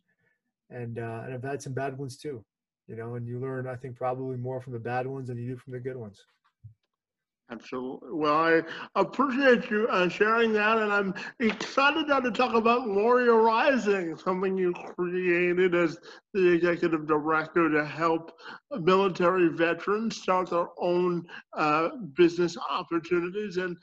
and 0.70 0.98
uh, 0.98 1.22
and 1.24 1.34
I've 1.34 1.44
had 1.44 1.62
some 1.62 1.72
bad 1.72 1.96
ones 1.98 2.16
too. 2.16 2.44
You 2.88 2.96
know, 2.96 3.14
and 3.14 3.26
you 3.26 3.38
learn, 3.38 3.68
I 3.68 3.76
think, 3.76 3.96
probably 3.96 4.36
more 4.36 4.60
from 4.60 4.72
the 4.72 4.80
bad 4.80 5.06
ones 5.06 5.28
than 5.28 5.38
you 5.38 5.50
do 5.50 5.56
from 5.56 5.72
the 5.72 5.78
good 5.78 5.96
ones. 5.96 6.24
Absolutely. 7.50 8.10
Well, 8.12 8.34
I 8.34 8.62
appreciate 8.94 9.70
you 9.70 9.88
uh, 9.88 10.08
sharing 10.08 10.52
that, 10.52 10.78
and 10.78 10.92
I'm 10.92 11.14
excited 11.40 12.06
now 12.06 12.20
to 12.20 12.30
talk 12.30 12.54
about 12.54 12.88
Warrior 12.88 13.42
Rising, 13.42 14.16
something 14.16 14.56
you 14.56 14.72
created 14.72 15.74
as 15.74 15.98
the 16.32 16.52
executive 16.52 17.08
director 17.08 17.68
to 17.68 17.84
help 17.84 18.30
military 18.70 19.48
veterans 19.48 20.16
start 20.16 20.50
their 20.50 20.68
own 20.78 21.24
uh, 21.56 21.88
business 22.16 22.56
opportunities. 22.70 23.56
And 23.56 23.76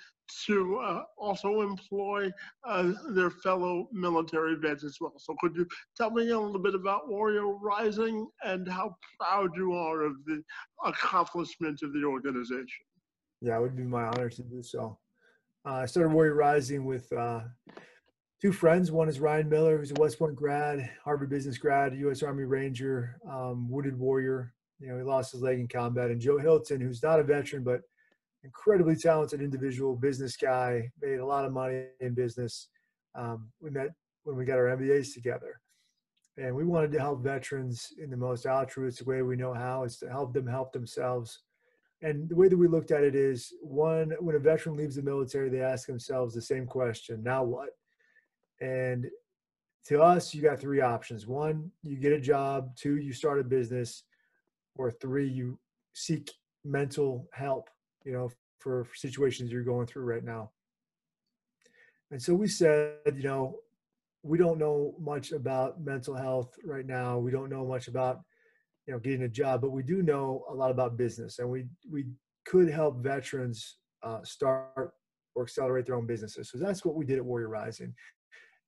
to 0.45 0.77
uh, 0.79 1.03
also 1.17 1.61
employ 1.61 2.29
uh, 2.67 2.91
their 3.11 3.29
fellow 3.29 3.87
military 3.93 4.55
vets 4.55 4.83
as 4.83 4.97
well. 4.99 5.13
So 5.17 5.35
could 5.39 5.55
you 5.55 5.65
tell 5.95 6.11
me 6.11 6.29
a 6.29 6.39
little 6.39 6.61
bit 6.61 6.75
about 6.75 7.07
Warrior 7.09 7.47
Rising 7.47 8.27
and 8.43 8.67
how 8.67 8.95
proud 9.19 9.51
you 9.55 9.73
are 9.73 10.01
of 10.03 10.13
the 10.25 10.41
accomplishment 10.83 11.81
of 11.81 11.93
the 11.93 12.03
organization? 12.03 12.85
Yeah, 13.41 13.57
it 13.57 13.61
would 13.61 13.75
be 13.75 13.83
my 13.83 14.05
honor 14.05 14.29
to 14.29 14.43
do 14.43 14.63
so. 14.63 14.97
Uh, 15.65 15.75
I 15.75 15.85
started 15.85 16.13
Warrior 16.13 16.33
Rising 16.33 16.85
with 16.85 17.11
uh, 17.13 17.41
two 18.41 18.51
friends. 18.51 18.91
One 18.91 19.09
is 19.09 19.19
Ryan 19.19 19.49
Miller, 19.49 19.77
who's 19.77 19.91
a 19.91 19.99
West 19.99 20.17
Point 20.17 20.35
grad, 20.35 20.89
Harvard 21.03 21.29
Business 21.29 21.57
grad, 21.57 21.95
U.S. 21.97 22.23
Army 22.23 22.45
Ranger, 22.45 23.19
um, 23.29 23.69
wounded 23.69 23.97
warrior. 23.97 24.53
You 24.79 24.89
know, 24.89 24.97
he 24.97 25.03
lost 25.03 25.31
his 25.31 25.41
leg 25.41 25.59
in 25.59 25.67
combat. 25.67 26.09
And 26.09 26.21
Joe 26.21 26.37
Hilton, 26.37 26.81
who's 26.81 27.03
not 27.03 27.19
a 27.19 27.23
veteran, 27.23 27.63
but 27.63 27.81
incredibly 28.43 28.95
talented 28.95 29.41
individual, 29.41 29.95
business 29.95 30.35
guy, 30.35 30.89
made 31.01 31.19
a 31.19 31.25
lot 31.25 31.45
of 31.45 31.51
money 31.51 31.85
in 31.99 32.13
business. 32.13 32.69
Um, 33.15 33.49
we 33.59 33.69
met 33.69 33.89
when 34.23 34.35
we 34.35 34.45
got 34.45 34.57
our 34.57 34.75
MBAs 34.77 35.13
together. 35.13 35.59
And 36.37 36.55
we 36.55 36.63
wanted 36.63 36.91
to 36.91 36.99
help 36.99 37.23
veterans 37.23 37.93
in 38.01 38.11
the 38.11 38.17
most 38.17 38.45
altruistic 38.45 39.07
way 39.07 39.21
we 39.23 39.35
know 39.35 39.53
how 39.53 39.83
is 39.83 39.97
to 39.99 40.09
help 40.09 40.33
them 40.33 40.45
help 40.45 40.71
themselves 40.71 41.39
and 42.01 42.29
the 42.29 42.35
way 42.35 42.47
that 42.47 42.57
we 42.57 42.67
looked 42.67 42.91
at 42.91 43.03
it 43.03 43.15
is 43.15 43.53
one 43.61 44.13
when 44.19 44.35
a 44.35 44.39
veteran 44.39 44.75
leaves 44.75 44.95
the 44.95 45.01
military 45.01 45.49
they 45.49 45.61
ask 45.61 45.87
themselves 45.87 46.33
the 46.33 46.41
same 46.41 46.65
question 46.65 47.23
now 47.23 47.43
what? 47.43 47.69
And 48.61 49.07
to 49.87 50.01
us 50.01 50.33
you 50.33 50.41
got 50.41 50.59
three 50.59 50.81
options. 50.81 51.25
One 51.25 51.71
you 51.83 51.97
get 51.97 52.11
a 52.11 52.19
job. 52.19 52.75
Two 52.75 52.97
you 52.97 53.13
start 53.13 53.39
a 53.39 53.43
business. 53.43 54.03
Or 54.75 54.91
three 54.91 55.27
you 55.27 55.57
seek 55.93 56.31
mental 56.63 57.27
help 57.33 57.69
you 58.05 58.13
know 58.13 58.29
for, 58.59 58.83
for 58.83 58.95
situations 58.95 59.51
you're 59.51 59.63
going 59.63 59.87
through 59.87 60.03
right 60.03 60.23
now. 60.23 60.51
And 62.11 62.21
so 62.21 62.35
we 62.35 62.47
said 62.47 62.99
you 63.15 63.23
know 63.23 63.57
we 64.21 64.37
don't 64.37 64.59
know 64.59 64.93
much 64.99 65.31
about 65.31 65.81
mental 65.81 66.13
health 66.13 66.53
right 66.63 66.85
now. 66.85 67.17
We 67.17 67.31
don't 67.31 67.49
know 67.49 67.65
much 67.65 67.87
about 67.87 68.21
you 68.87 68.93
know 68.93 68.99
getting 68.99 69.23
a 69.23 69.29
job 69.29 69.61
but 69.61 69.71
we 69.71 69.83
do 69.83 70.01
know 70.01 70.45
a 70.49 70.53
lot 70.53 70.71
about 70.71 70.97
business 70.97 71.39
and 71.39 71.49
we 71.49 71.65
we 71.91 72.05
could 72.45 72.69
help 72.69 73.03
veterans 73.03 73.77
uh, 74.03 74.23
start 74.23 74.93
or 75.35 75.43
accelerate 75.43 75.85
their 75.85 75.95
own 75.95 76.07
businesses. 76.07 76.49
So 76.49 76.57
that's 76.57 76.85
what 76.85 76.95
we 76.95 77.05
did 77.05 77.17
at 77.17 77.25
warrior 77.25 77.49
rising. 77.49 77.93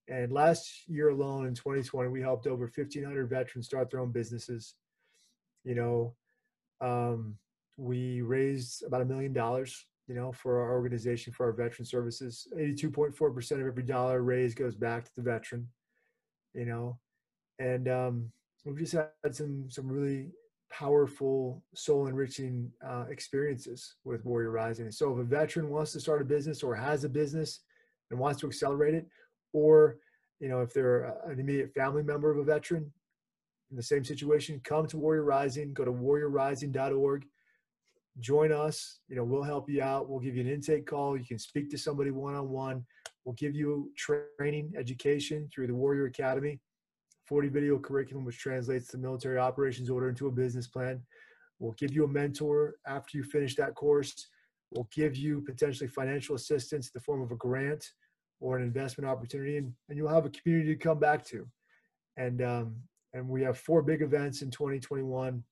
And 0.07 0.31
last 0.31 0.87
year 0.87 1.09
alone 1.09 1.47
in 1.47 1.55
2020 1.55 2.09
we 2.09 2.21
helped 2.21 2.45
over 2.45 2.65
1500 2.65 3.29
veterans 3.29 3.67
start 3.67 3.89
their 3.89 4.01
own 4.01 4.11
businesses. 4.11 4.75
You 5.63 5.75
know 5.75 6.15
um, 6.81 7.35
we 7.77 8.21
raised 8.21 8.83
about 8.83 9.01
a 9.01 9.05
million 9.05 9.33
dollars 9.33 9.85
you 10.07 10.15
know 10.15 10.31
for 10.31 10.59
our 10.61 10.73
organization 10.73 11.31
for 11.31 11.45
our 11.45 11.53
veteran 11.53 11.85
services. 11.85 12.47
82.4% 12.57 13.51
of 13.51 13.67
every 13.67 13.83
dollar 13.83 14.21
raised 14.21 14.57
goes 14.57 14.75
back 14.75 15.05
to 15.05 15.11
the 15.15 15.23
veteran 15.23 15.67
you 16.53 16.65
know. 16.65 16.99
And 17.59 17.87
um, 17.87 18.31
we've 18.65 18.77
just 18.77 18.93
had 18.93 19.35
some 19.35 19.69
some 19.69 19.87
really 19.87 20.31
powerful 20.71 21.63
soul 21.73 22.07
enriching 22.07 22.71
uh, 22.85 23.05
experiences 23.09 23.95
with 24.03 24.23
warrior 24.23 24.51
rising. 24.51 24.91
So 24.91 25.11
if 25.13 25.19
a 25.19 25.23
veteran 25.23 25.69
wants 25.69 25.93
to 25.93 25.99
start 25.99 26.21
a 26.21 26.25
business 26.25 26.61
or 26.61 26.75
has 26.75 27.03
a 27.03 27.09
business 27.09 27.61
and 28.11 28.19
wants 28.19 28.39
to 28.41 28.47
accelerate 28.47 28.93
it 28.93 29.07
or 29.53 29.97
you 30.39 30.47
know 30.47 30.61
if 30.61 30.73
they're 30.73 31.15
an 31.25 31.39
immediate 31.39 31.73
family 31.73 32.03
member 32.03 32.31
of 32.31 32.37
a 32.37 32.43
veteran 32.43 32.91
in 33.71 33.77
the 33.77 33.83
same 33.83 34.03
situation 34.03 34.61
come 34.63 34.87
to 34.87 34.97
warrior 34.97 35.23
rising. 35.23 35.73
Go 35.73 35.85
to 35.85 35.91
warriorrising.org 35.91 37.25
join 38.19 38.51
us. 38.51 38.99
You 39.07 39.15
know 39.15 39.23
we'll 39.23 39.43
help 39.43 39.69
you 39.69 39.81
out. 39.81 40.09
We'll 40.09 40.19
give 40.19 40.35
you 40.35 40.41
an 40.41 40.51
intake 40.51 40.85
call. 40.85 41.17
You 41.17 41.25
can 41.25 41.39
speak 41.39 41.69
to 41.71 41.77
somebody 41.77 42.11
one-on-one. 42.11 42.85
We'll 43.23 43.35
give 43.35 43.55
you 43.55 43.91
training 43.95 44.73
education 44.77 45.49
through 45.53 45.67
the 45.67 45.75
warrior 45.75 46.05
academy 46.05 46.59
40 47.29 47.49
video 47.49 47.77
curriculum, 47.77 48.25
which 48.25 48.39
translates 48.39 48.87
the 48.87 48.97
military 48.97 49.37
operations 49.37 49.91
order 49.91 50.09
into 50.09 50.25
a 50.25 50.31
business 50.31 50.67
plan. 50.67 50.99
We'll 51.59 51.73
give 51.73 51.93
you 51.93 52.03
a 52.03 52.07
mentor 52.07 52.75
after 52.87 53.19
you 53.19 53.23
finish 53.23 53.55
that 53.57 53.75
course. 53.75 54.27
We'll 54.71 54.89
give 54.91 55.15
you 55.15 55.41
potentially 55.41 55.87
financial 55.87 56.35
assistance 56.35 56.87
in 56.87 56.91
the 56.95 57.01
form 57.01 57.21
of 57.21 57.31
a 57.31 57.35
grant 57.35 57.85
or 58.39 58.57
an 58.57 58.63
investment 58.63 59.07
opportunity, 59.07 59.57
and, 59.57 59.71
and 59.89 59.97
you'll 59.97 60.09
have 60.09 60.25
a 60.25 60.31
community 60.31 60.73
to 60.73 60.79
come 60.79 60.99
back 60.99 61.23
to. 61.25 61.47
And 62.17 62.41
um, 62.41 62.75
and 63.13 63.27
we 63.27 63.43
have 63.43 63.57
four 63.57 63.83
big 63.83 64.01
events 64.01 64.41
in 64.41 64.49
2021: 64.49 65.43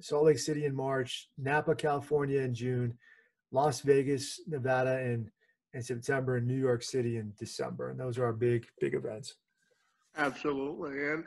Salt 0.00 0.24
Lake 0.24 0.38
City 0.38 0.66
in 0.66 0.74
March, 0.74 1.28
Napa, 1.36 1.74
California 1.74 2.40
in 2.40 2.54
June, 2.54 2.96
Las 3.50 3.80
Vegas, 3.80 4.40
Nevada 4.46 5.00
in 5.00 5.30
in 5.74 5.82
September, 5.82 6.36
and 6.36 6.46
New 6.46 6.58
York 6.58 6.82
City 6.82 7.16
in 7.16 7.32
December. 7.38 7.90
And 7.90 7.98
those 7.98 8.18
are 8.18 8.24
our 8.26 8.32
big 8.32 8.66
big 8.80 8.94
events. 8.94 9.34
Absolutely. 10.16 11.12
And 11.12 11.24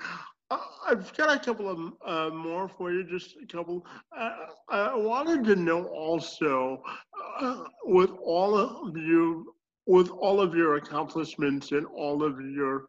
uh, 0.52 0.58
I've 0.88 1.16
got 1.16 1.36
a 1.36 1.40
couple 1.40 1.70
of 1.70 1.94
uh, 2.06 2.36
more 2.36 2.68
for 2.68 2.92
you, 2.92 3.04
just 3.04 3.36
a 3.42 3.46
couple. 3.46 3.86
Uh, 4.16 4.32
I 4.70 4.96
wanted 4.96 5.44
to 5.46 5.56
know 5.56 5.86
also, 5.86 6.82
uh, 7.40 7.64
with 7.86 8.12
all 8.24 8.58
of 8.58 8.96
you, 8.98 9.54
with 9.86 10.10
all 10.10 10.40
of 10.40 10.54
your 10.56 10.76
accomplishments 10.76 11.72
and 11.72 11.86
all 11.88 12.24
of 12.24 12.40
your 12.40 12.86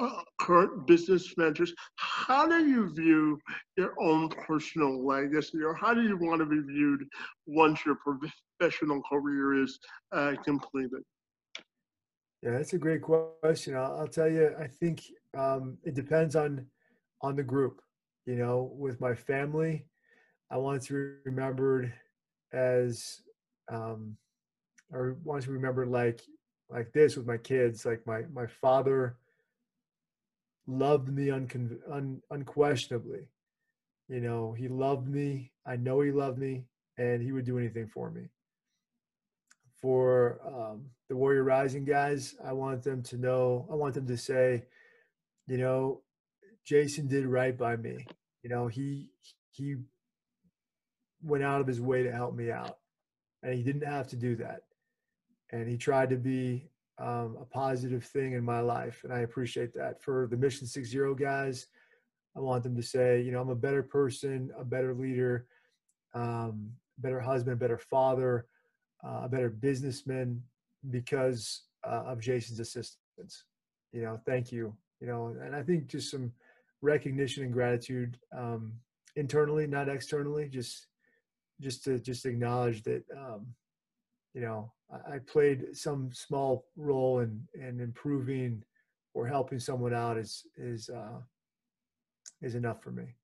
uh, 0.00 0.20
current 0.38 0.86
business 0.86 1.34
ventures, 1.36 1.74
how 1.96 2.46
do 2.46 2.66
you 2.66 2.94
view 2.94 3.38
your 3.76 3.92
own 4.00 4.28
personal 4.30 5.04
legacy, 5.04 5.62
or 5.62 5.74
how 5.74 5.92
do 5.92 6.02
you 6.02 6.16
want 6.16 6.40
to 6.40 6.46
be 6.46 6.60
viewed 6.72 7.04
once 7.46 7.84
your 7.84 7.96
professional 7.96 9.02
career 9.10 9.62
is 9.62 9.78
uh, 10.12 10.34
completed? 10.44 11.02
Yeah, 12.42 12.52
that's 12.52 12.72
a 12.72 12.78
great 12.78 13.02
question. 13.02 13.76
I'll, 13.76 14.00
I'll 14.00 14.08
tell 14.08 14.30
you, 14.30 14.54
I 14.58 14.68
think 14.68 15.02
um, 15.36 15.78
it 15.84 15.94
depends 15.94 16.36
on 16.36 16.66
on 17.22 17.36
the 17.36 17.42
group. 17.42 17.80
You 18.26 18.36
know, 18.36 18.70
with 18.76 19.00
my 19.00 19.14
family, 19.14 19.86
I 20.50 20.58
want 20.58 20.82
to 20.84 20.92
be 20.92 21.30
remembered 21.30 21.92
as, 22.52 23.22
um, 23.70 24.16
or 24.92 25.16
want 25.24 25.44
to 25.44 25.50
remember 25.50 25.86
like 25.86 26.22
like 26.70 26.92
this 26.92 27.16
with 27.16 27.26
my 27.26 27.38
kids. 27.38 27.84
Like 27.84 28.06
my 28.06 28.22
my 28.32 28.46
father 28.46 29.16
loved 30.66 31.08
me 31.08 31.28
uncon- 31.28 31.80
un- 31.90 32.22
unquestionably. 32.30 33.28
You 34.08 34.20
know, 34.20 34.52
he 34.52 34.68
loved 34.68 35.08
me. 35.08 35.52
I 35.66 35.76
know 35.76 36.00
he 36.00 36.10
loved 36.12 36.38
me, 36.38 36.64
and 36.96 37.22
he 37.22 37.32
would 37.32 37.44
do 37.44 37.58
anything 37.58 37.88
for 37.88 38.10
me 38.10 38.28
for 39.80 40.40
um, 40.46 40.84
the 41.08 41.16
Warrior 41.16 41.44
Rising 41.44 41.84
guys, 41.84 42.34
I 42.44 42.52
want 42.52 42.82
them 42.82 43.02
to 43.04 43.16
know, 43.16 43.66
I 43.70 43.74
want 43.74 43.94
them 43.94 44.06
to 44.06 44.16
say, 44.16 44.64
you 45.48 45.58
know, 45.58 46.02
Jason 46.64 47.08
did 47.08 47.26
right 47.26 47.56
by 47.56 47.76
me. 47.76 48.06
You 48.42 48.50
know, 48.50 48.68
he 48.68 49.10
he 49.50 49.76
went 51.22 51.42
out 51.42 51.60
of 51.60 51.66
his 51.66 51.80
way 51.80 52.02
to 52.02 52.12
help 52.12 52.34
me 52.34 52.50
out, 52.50 52.78
and 53.42 53.54
he 53.54 53.62
didn't 53.62 53.86
have 53.86 54.08
to 54.08 54.16
do 54.16 54.36
that. 54.36 54.62
And 55.50 55.68
he 55.68 55.76
tried 55.76 56.10
to 56.10 56.16
be 56.16 56.68
um, 56.98 57.36
a 57.40 57.44
positive 57.44 58.04
thing 58.04 58.32
in 58.32 58.44
my 58.44 58.60
life, 58.60 59.00
and 59.04 59.12
I 59.12 59.20
appreciate 59.20 59.72
that. 59.74 60.02
For 60.02 60.28
the 60.30 60.36
Mission 60.36 60.66
Six 60.66 60.88
Zero 60.88 61.14
guys, 61.14 61.66
I 62.36 62.40
want 62.40 62.62
them 62.62 62.76
to 62.76 62.82
say, 62.82 63.22
you 63.22 63.32
know, 63.32 63.40
I'm 63.40 63.48
a 63.48 63.56
better 63.56 63.82
person, 63.82 64.50
a 64.56 64.64
better 64.64 64.94
leader, 64.94 65.46
um, 66.14 66.70
better 66.98 67.20
husband, 67.20 67.58
better 67.58 67.78
father 67.78 68.46
uh, 69.04 69.22
a 69.24 69.28
better 69.28 69.50
businessman 69.50 70.42
because 70.90 71.62
uh, 71.84 72.04
of 72.06 72.20
Jason's 72.20 72.60
assistance. 72.60 73.44
You 73.92 74.02
know, 74.02 74.20
thank 74.26 74.52
you. 74.52 74.74
You 75.00 75.06
know, 75.06 75.36
and 75.40 75.54
I 75.54 75.62
think 75.62 75.86
just 75.86 76.10
some 76.10 76.32
recognition 76.82 77.44
and 77.44 77.52
gratitude 77.52 78.18
um, 78.36 78.72
internally, 79.16 79.66
not 79.66 79.88
externally, 79.88 80.48
just 80.48 80.86
just 81.60 81.84
to 81.84 81.98
just 81.98 82.26
acknowledge 82.26 82.82
that 82.84 83.04
um, 83.16 83.46
you 84.34 84.40
know 84.40 84.72
I, 84.90 85.18
played 85.18 85.76
some 85.76 86.10
small 86.12 86.66
role 86.76 87.20
in 87.20 87.42
in 87.54 87.80
improving 87.80 88.62
or 89.14 89.26
helping 89.26 89.58
someone 89.58 89.94
out 89.94 90.16
is 90.16 90.46
is 90.56 90.88
uh, 90.88 91.20
is 92.42 92.54
enough 92.54 92.82
for 92.82 92.90
me. 92.90 93.14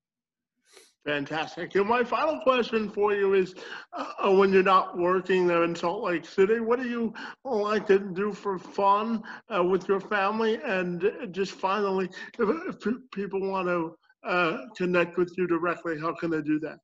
Fantastic. 1.05 1.75
And 1.75 1.87
my 1.87 2.03
final 2.03 2.39
question 2.39 2.89
for 2.89 3.13
you 3.13 3.35
is 3.35 3.53
uh, 3.93 4.31
when 4.31 4.51
you're 4.51 4.63
not 4.63 4.97
working 4.97 5.45
there 5.45 5.63
in 5.63 5.75
Salt 5.75 6.03
Lake 6.03 6.25
City, 6.25 6.59
what 6.59 6.81
do 6.81 6.89
you 6.89 7.13
like 7.43 7.85
to 7.87 7.99
do 7.99 8.33
for 8.33 8.57
fun 8.57 9.21
uh, 9.55 9.63
with 9.63 9.87
your 9.87 9.99
family? 9.99 10.59
And 10.65 11.11
just 11.29 11.51
finally, 11.51 12.09
if, 12.39 12.83
if 12.83 12.97
people 13.11 13.39
want 13.39 13.67
to 13.67 13.95
uh, 14.27 14.65
connect 14.75 15.17
with 15.17 15.31
you 15.37 15.45
directly, 15.45 15.99
how 15.99 16.15
can 16.15 16.31
they 16.31 16.41
do 16.41 16.59
that? 16.61 16.79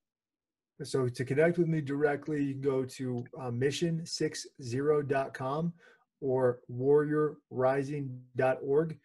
So 0.83 1.09
to 1.09 1.25
connect 1.25 1.57
with 1.57 1.67
me 1.67 1.81
directly, 1.81 2.43
you 2.43 2.53
go 2.53 2.85
to 2.85 3.25
uh, 3.39 3.49
mission60.com 3.49 5.73
or 6.21 6.59
warriorrising.org. 6.71 8.99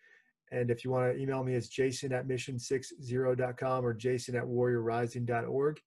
And 0.53 0.71
if 0.71 0.85
you 0.85 0.91
want 0.91 1.13
to 1.13 1.21
email 1.21 1.43
me, 1.43 1.55
it's 1.55 1.69
jason 1.69 2.13
at 2.13 2.29
mission60.com 2.29 3.85
or 3.85 3.93
jason 3.95 4.37
at 4.37 4.45
warriorrising.org. 4.45 5.81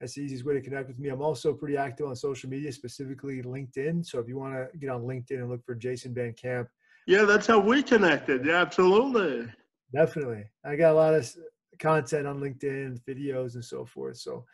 That's 0.00 0.14
the 0.14 0.22
easiest 0.22 0.44
way 0.44 0.54
to 0.54 0.60
connect 0.60 0.88
with 0.88 0.98
me. 0.98 1.08
I'm 1.08 1.22
also 1.22 1.52
pretty 1.52 1.76
active 1.76 2.06
on 2.06 2.16
social 2.16 2.50
media, 2.50 2.72
specifically 2.72 3.42
LinkedIn. 3.42 4.04
So 4.04 4.18
if 4.18 4.28
you 4.28 4.36
want 4.38 4.54
to 4.54 4.78
get 4.78 4.90
on 4.90 5.02
LinkedIn 5.02 5.38
and 5.38 5.48
look 5.48 5.64
for 5.64 5.74
Jason 5.74 6.12
Van 6.14 6.32
Camp, 6.34 6.68
Yeah, 7.06 7.22
that's 7.24 7.46
how 7.46 7.58
we 7.58 7.82
connected. 7.82 8.44
Yeah, 8.44 8.60
absolutely. 8.60 9.50
definitely. 9.94 10.44
I 10.64 10.76
got 10.76 10.92
a 10.92 10.94
lot 10.94 11.14
of 11.14 11.32
content 11.78 12.26
on 12.26 12.40
LinkedIn, 12.40 13.00
videos, 13.08 13.54
and 13.54 13.64
so 13.64 13.84
forth. 13.84 14.16
So 14.18 14.44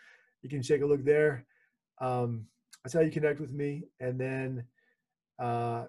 you 0.42 0.48
can 0.48 0.62
take 0.62 0.82
a 0.82 0.86
look 0.86 1.04
there. 1.04 1.46
Um, 2.00 2.46
that's 2.84 2.94
how 2.94 3.00
you 3.00 3.10
connect 3.10 3.40
with 3.40 3.52
me. 3.52 3.84
And 3.98 4.18
then, 4.20 4.64
uh, 5.38 5.86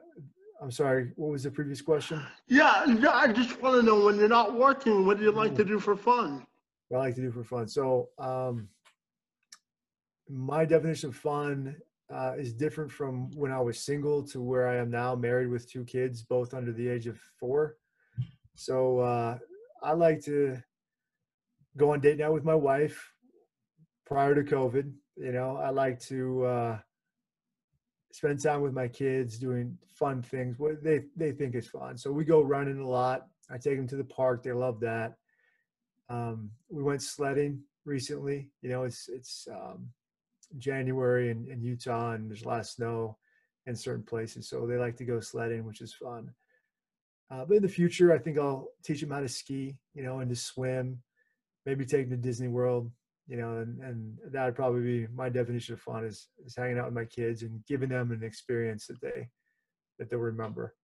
I'm 0.61 0.71
sorry, 0.71 1.11
what 1.15 1.31
was 1.31 1.43
the 1.43 1.49
previous 1.49 1.81
question? 1.81 2.21
Yeah, 2.47 2.85
yeah, 2.85 3.09
I 3.09 3.31
just 3.31 3.59
want 3.61 3.77
to 3.77 3.81
know 3.81 4.05
when 4.05 4.17
you're 4.17 4.29
not 4.29 4.53
working, 4.53 5.07
what 5.07 5.17
do 5.17 5.23
you 5.23 5.31
like 5.31 5.55
to 5.55 5.65
do 5.65 5.79
for 5.79 5.95
fun? 5.95 6.45
what 6.89 6.99
I 6.99 7.05
like 7.05 7.15
to 7.15 7.21
do 7.21 7.31
for 7.31 7.43
fun. 7.43 7.67
So, 7.67 8.09
um, 8.19 8.67
my 10.29 10.63
definition 10.65 11.09
of 11.09 11.15
fun 11.15 11.75
uh, 12.13 12.33
is 12.37 12.53
different 12.53 12.91
from 12.91 13.31
when 13.31 13.51
I 13.51 13.59
was 13.59 13.79
single 13.79 14.21
to 14.27 14.41
where 14.41 14.67
I 14.67 14.75
am 14.75 14.91
now, 14.91 15.15
married 15.15 15.47
with 15.47 15.69
two 15.69 15.83
kids, 15.83 16.21
both 16.21 16.53
under 16.53 16.71
the 16.71 16.87
age 16.87 17.07
of 17.07 17.19
four. 17.39 17.77
So, 18.55 18.99
uh, 18.99 19.37
I 19.81 19.93
like 19.93 20.23
to 20.25 20.61
go 21.75 21.93
on 21.93 22.01
date 22.01 22.19
night 22.19 22.33
with 22.33 22.43
my 22.43 22.55
wife 22.55 23.11
prior 24.05 24.35
to 24.35 24.43
COVID. 24.43 24.91
You 25.17 25.31
know, 25.31 25.57
I 25.57 25.69
like 25.69 25.99
to 26.01 26.45
uh, 26.45 26.79
spend 28.11 28.41
time 28.41 28.61
with 28.61 28.73
my 28.73 28.87
kids 28.87 29.37
doing 29.37 29.77
fun 29.87 30.21
things, 30.21 30.59
what 30.59 30.83
they, 30.83 31.01
they 31.15 31.31
think 31.31 31.55
is 31.55 31.67
fun. 31.67 31.97
So, 31.97 32.11
we 32.11 32.25
go 32.25 32.41
running 32.41 32.79
a 32.79 32.87
lot. 32.87 33.27
I 33.49 33.57
take 33.57 33.77
them 33.77 33.87
to 33.89 33.97
the 33.97 34.03
park. 34.03 34.43
They 34.43 34.51
love 34.51 34.79
that. 34.81 35.15
Um, 36.09 36.51
we 36.69 36.83
went 36.83 37.01
sledding 37.01 37.63
recently. 37.85 38.49
You 38.61 38.69
know, 38.69 38.83
it's 38.83 39.09
it's 39.09 39.47
um, 39.51 39.89
January 40.57 41.31
in, 41.31 41.47
in 41.49 41.61
Utah, 41.61 42.11
and 42.11 42.29
there's 42.29 42.43
a 42.43 42.47
lot 42.47 42.59
of 42.59 42.67
snow 42.67 43.17
in 43.65 43.75
certain 43.75 44.03
places, 44.03 44.49
so 44.49 44.65
they 44.65 44.77
like 44.77 44.97
to 44.97 45.05
go 45.05 45.19
sledding, 45.19 45.65
which 45.65 45.81
is 45.81 45.93
fun. 45.93 46.31
Uh, 47.29 47.45
but 47.45 47.57
in 47.57 47.63
the 47.63 47.69
future, 47.69 48.13
I 48.13 48.17
think 48.17 48.37
I'll 48.37 48.67
teach 48.83 49.01
them 49.01 49.11
how 49.11 49.21
to 49.21 49.29
ski. 49.29 49.77
You 49.93 50.03
know, 50.03 50.19
and 50.19 50.29
to 50.29 50.35
swim. 50.35 51.01
Maybe 51.65 51.85
take 51.85 52.09
them 52.09 52.21
to 52.21 52.27
Disney 52.27 52.47
World. 52.47 52.91
You 53.31 53.37
know, 53.37 53.51
and 53.59 53.79
and 53.81 54.17
that 54.33 54.43
would 54.45 54.55
probably 54.55 54.81
be 54.81 55.07
my 55.15 55.29
definition 55.29 55.73
of 55.75 55.79
fun 55.79 56.03
is 56.03 56.27
is 56.45 56.53
hanging 56.53 56.77
out 56.77 56.87
with 56.87 56.93
my 57.01 57.05
kids 57.05 57.43
and 57.43 57.63
giving 57.65 57.87
them 57.87 58.11
an 58.11 58.23
experience 58.23 58.87
that 58.87 58.99
they 58.99 59.29
that 59.97 60.09
they'll 60.09 60.19
remember. 60.19 60.75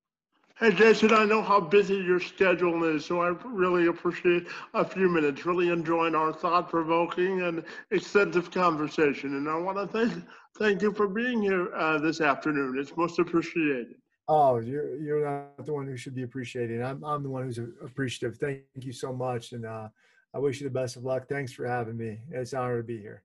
Hey, 0.57 0.71
Jason, 0.71 1.13
I 1.13 1.25
know 1.25 1.41
how 1.41 1.59
busy 1.59 1.95
your 1.95 2.21
schedule 2.21 2.85
is, 2.85 3.05
so 3.05 3.21
I 3.21 3.35
really 3.43 3.87
appreciate 3.87 4.47
a 4.73 4.85
few 4.85 5.09
minutes. 5.09 5.45
Really 5.45 5.67
enjoying 5.69 6.15
our 6.15 6.31
thought-provoking 6.31 7.41
and 7.41 7.65
extensive 7.91 8.49
conversation, 8.49 9.35
and 9.35 9.49
I 9.49 9.57
want 9.57 9.77
to 9.77 9.85
thank 9.85 10.23
thank 10.57 10.81
you 10.81 10.93
for 10.93 11.09
being 11.09 11.41
here 11.41 11.75
uh, 11.75 11.97
this 11.97 12.21
afternoon. 12.21 12.79
It's 12.79 12.95
most 12.95 13.19
appreciated. 13.19 13.97
Oh, 14.29 14.59
you're 14.59 14.95
you're 14.95 15.25
not 15.25 15.65
the 15.65 15.73
one 15.73 15.85
who 15.85 15.97
should 15.97 16.15
be 16.15 16.23
appreciated. 16.23 16.81
I'm 16.81 17.03
I'm 17.03 17.23
the 17.23 17.29
one 17.29 17.43
who's 17.43 17.59
appreciative. 17.89 18.37
Thank 18.37 18.61
you 18.89 18.93
so 18.93 19.11
much, 19.11 19.51
and 19.51 19.65
uh, 19.65 19.89
I 20.37 20.39
wish 20.39 20.61
you 20.61 20.67
the 20.67 20.71
best 20.71 20.97
of 20.97 21.03
luck. 21.03 21.27
Thanks 21.27 21.51
for 21.51 21.65
having 21.65 21.97
me. 21.97 22.19
It's 22.29 22.53
an 22.53 22.59
honor 22.59 22.77
to 22.77 22.83
be 22.83 22.99
here. 22.99 23.23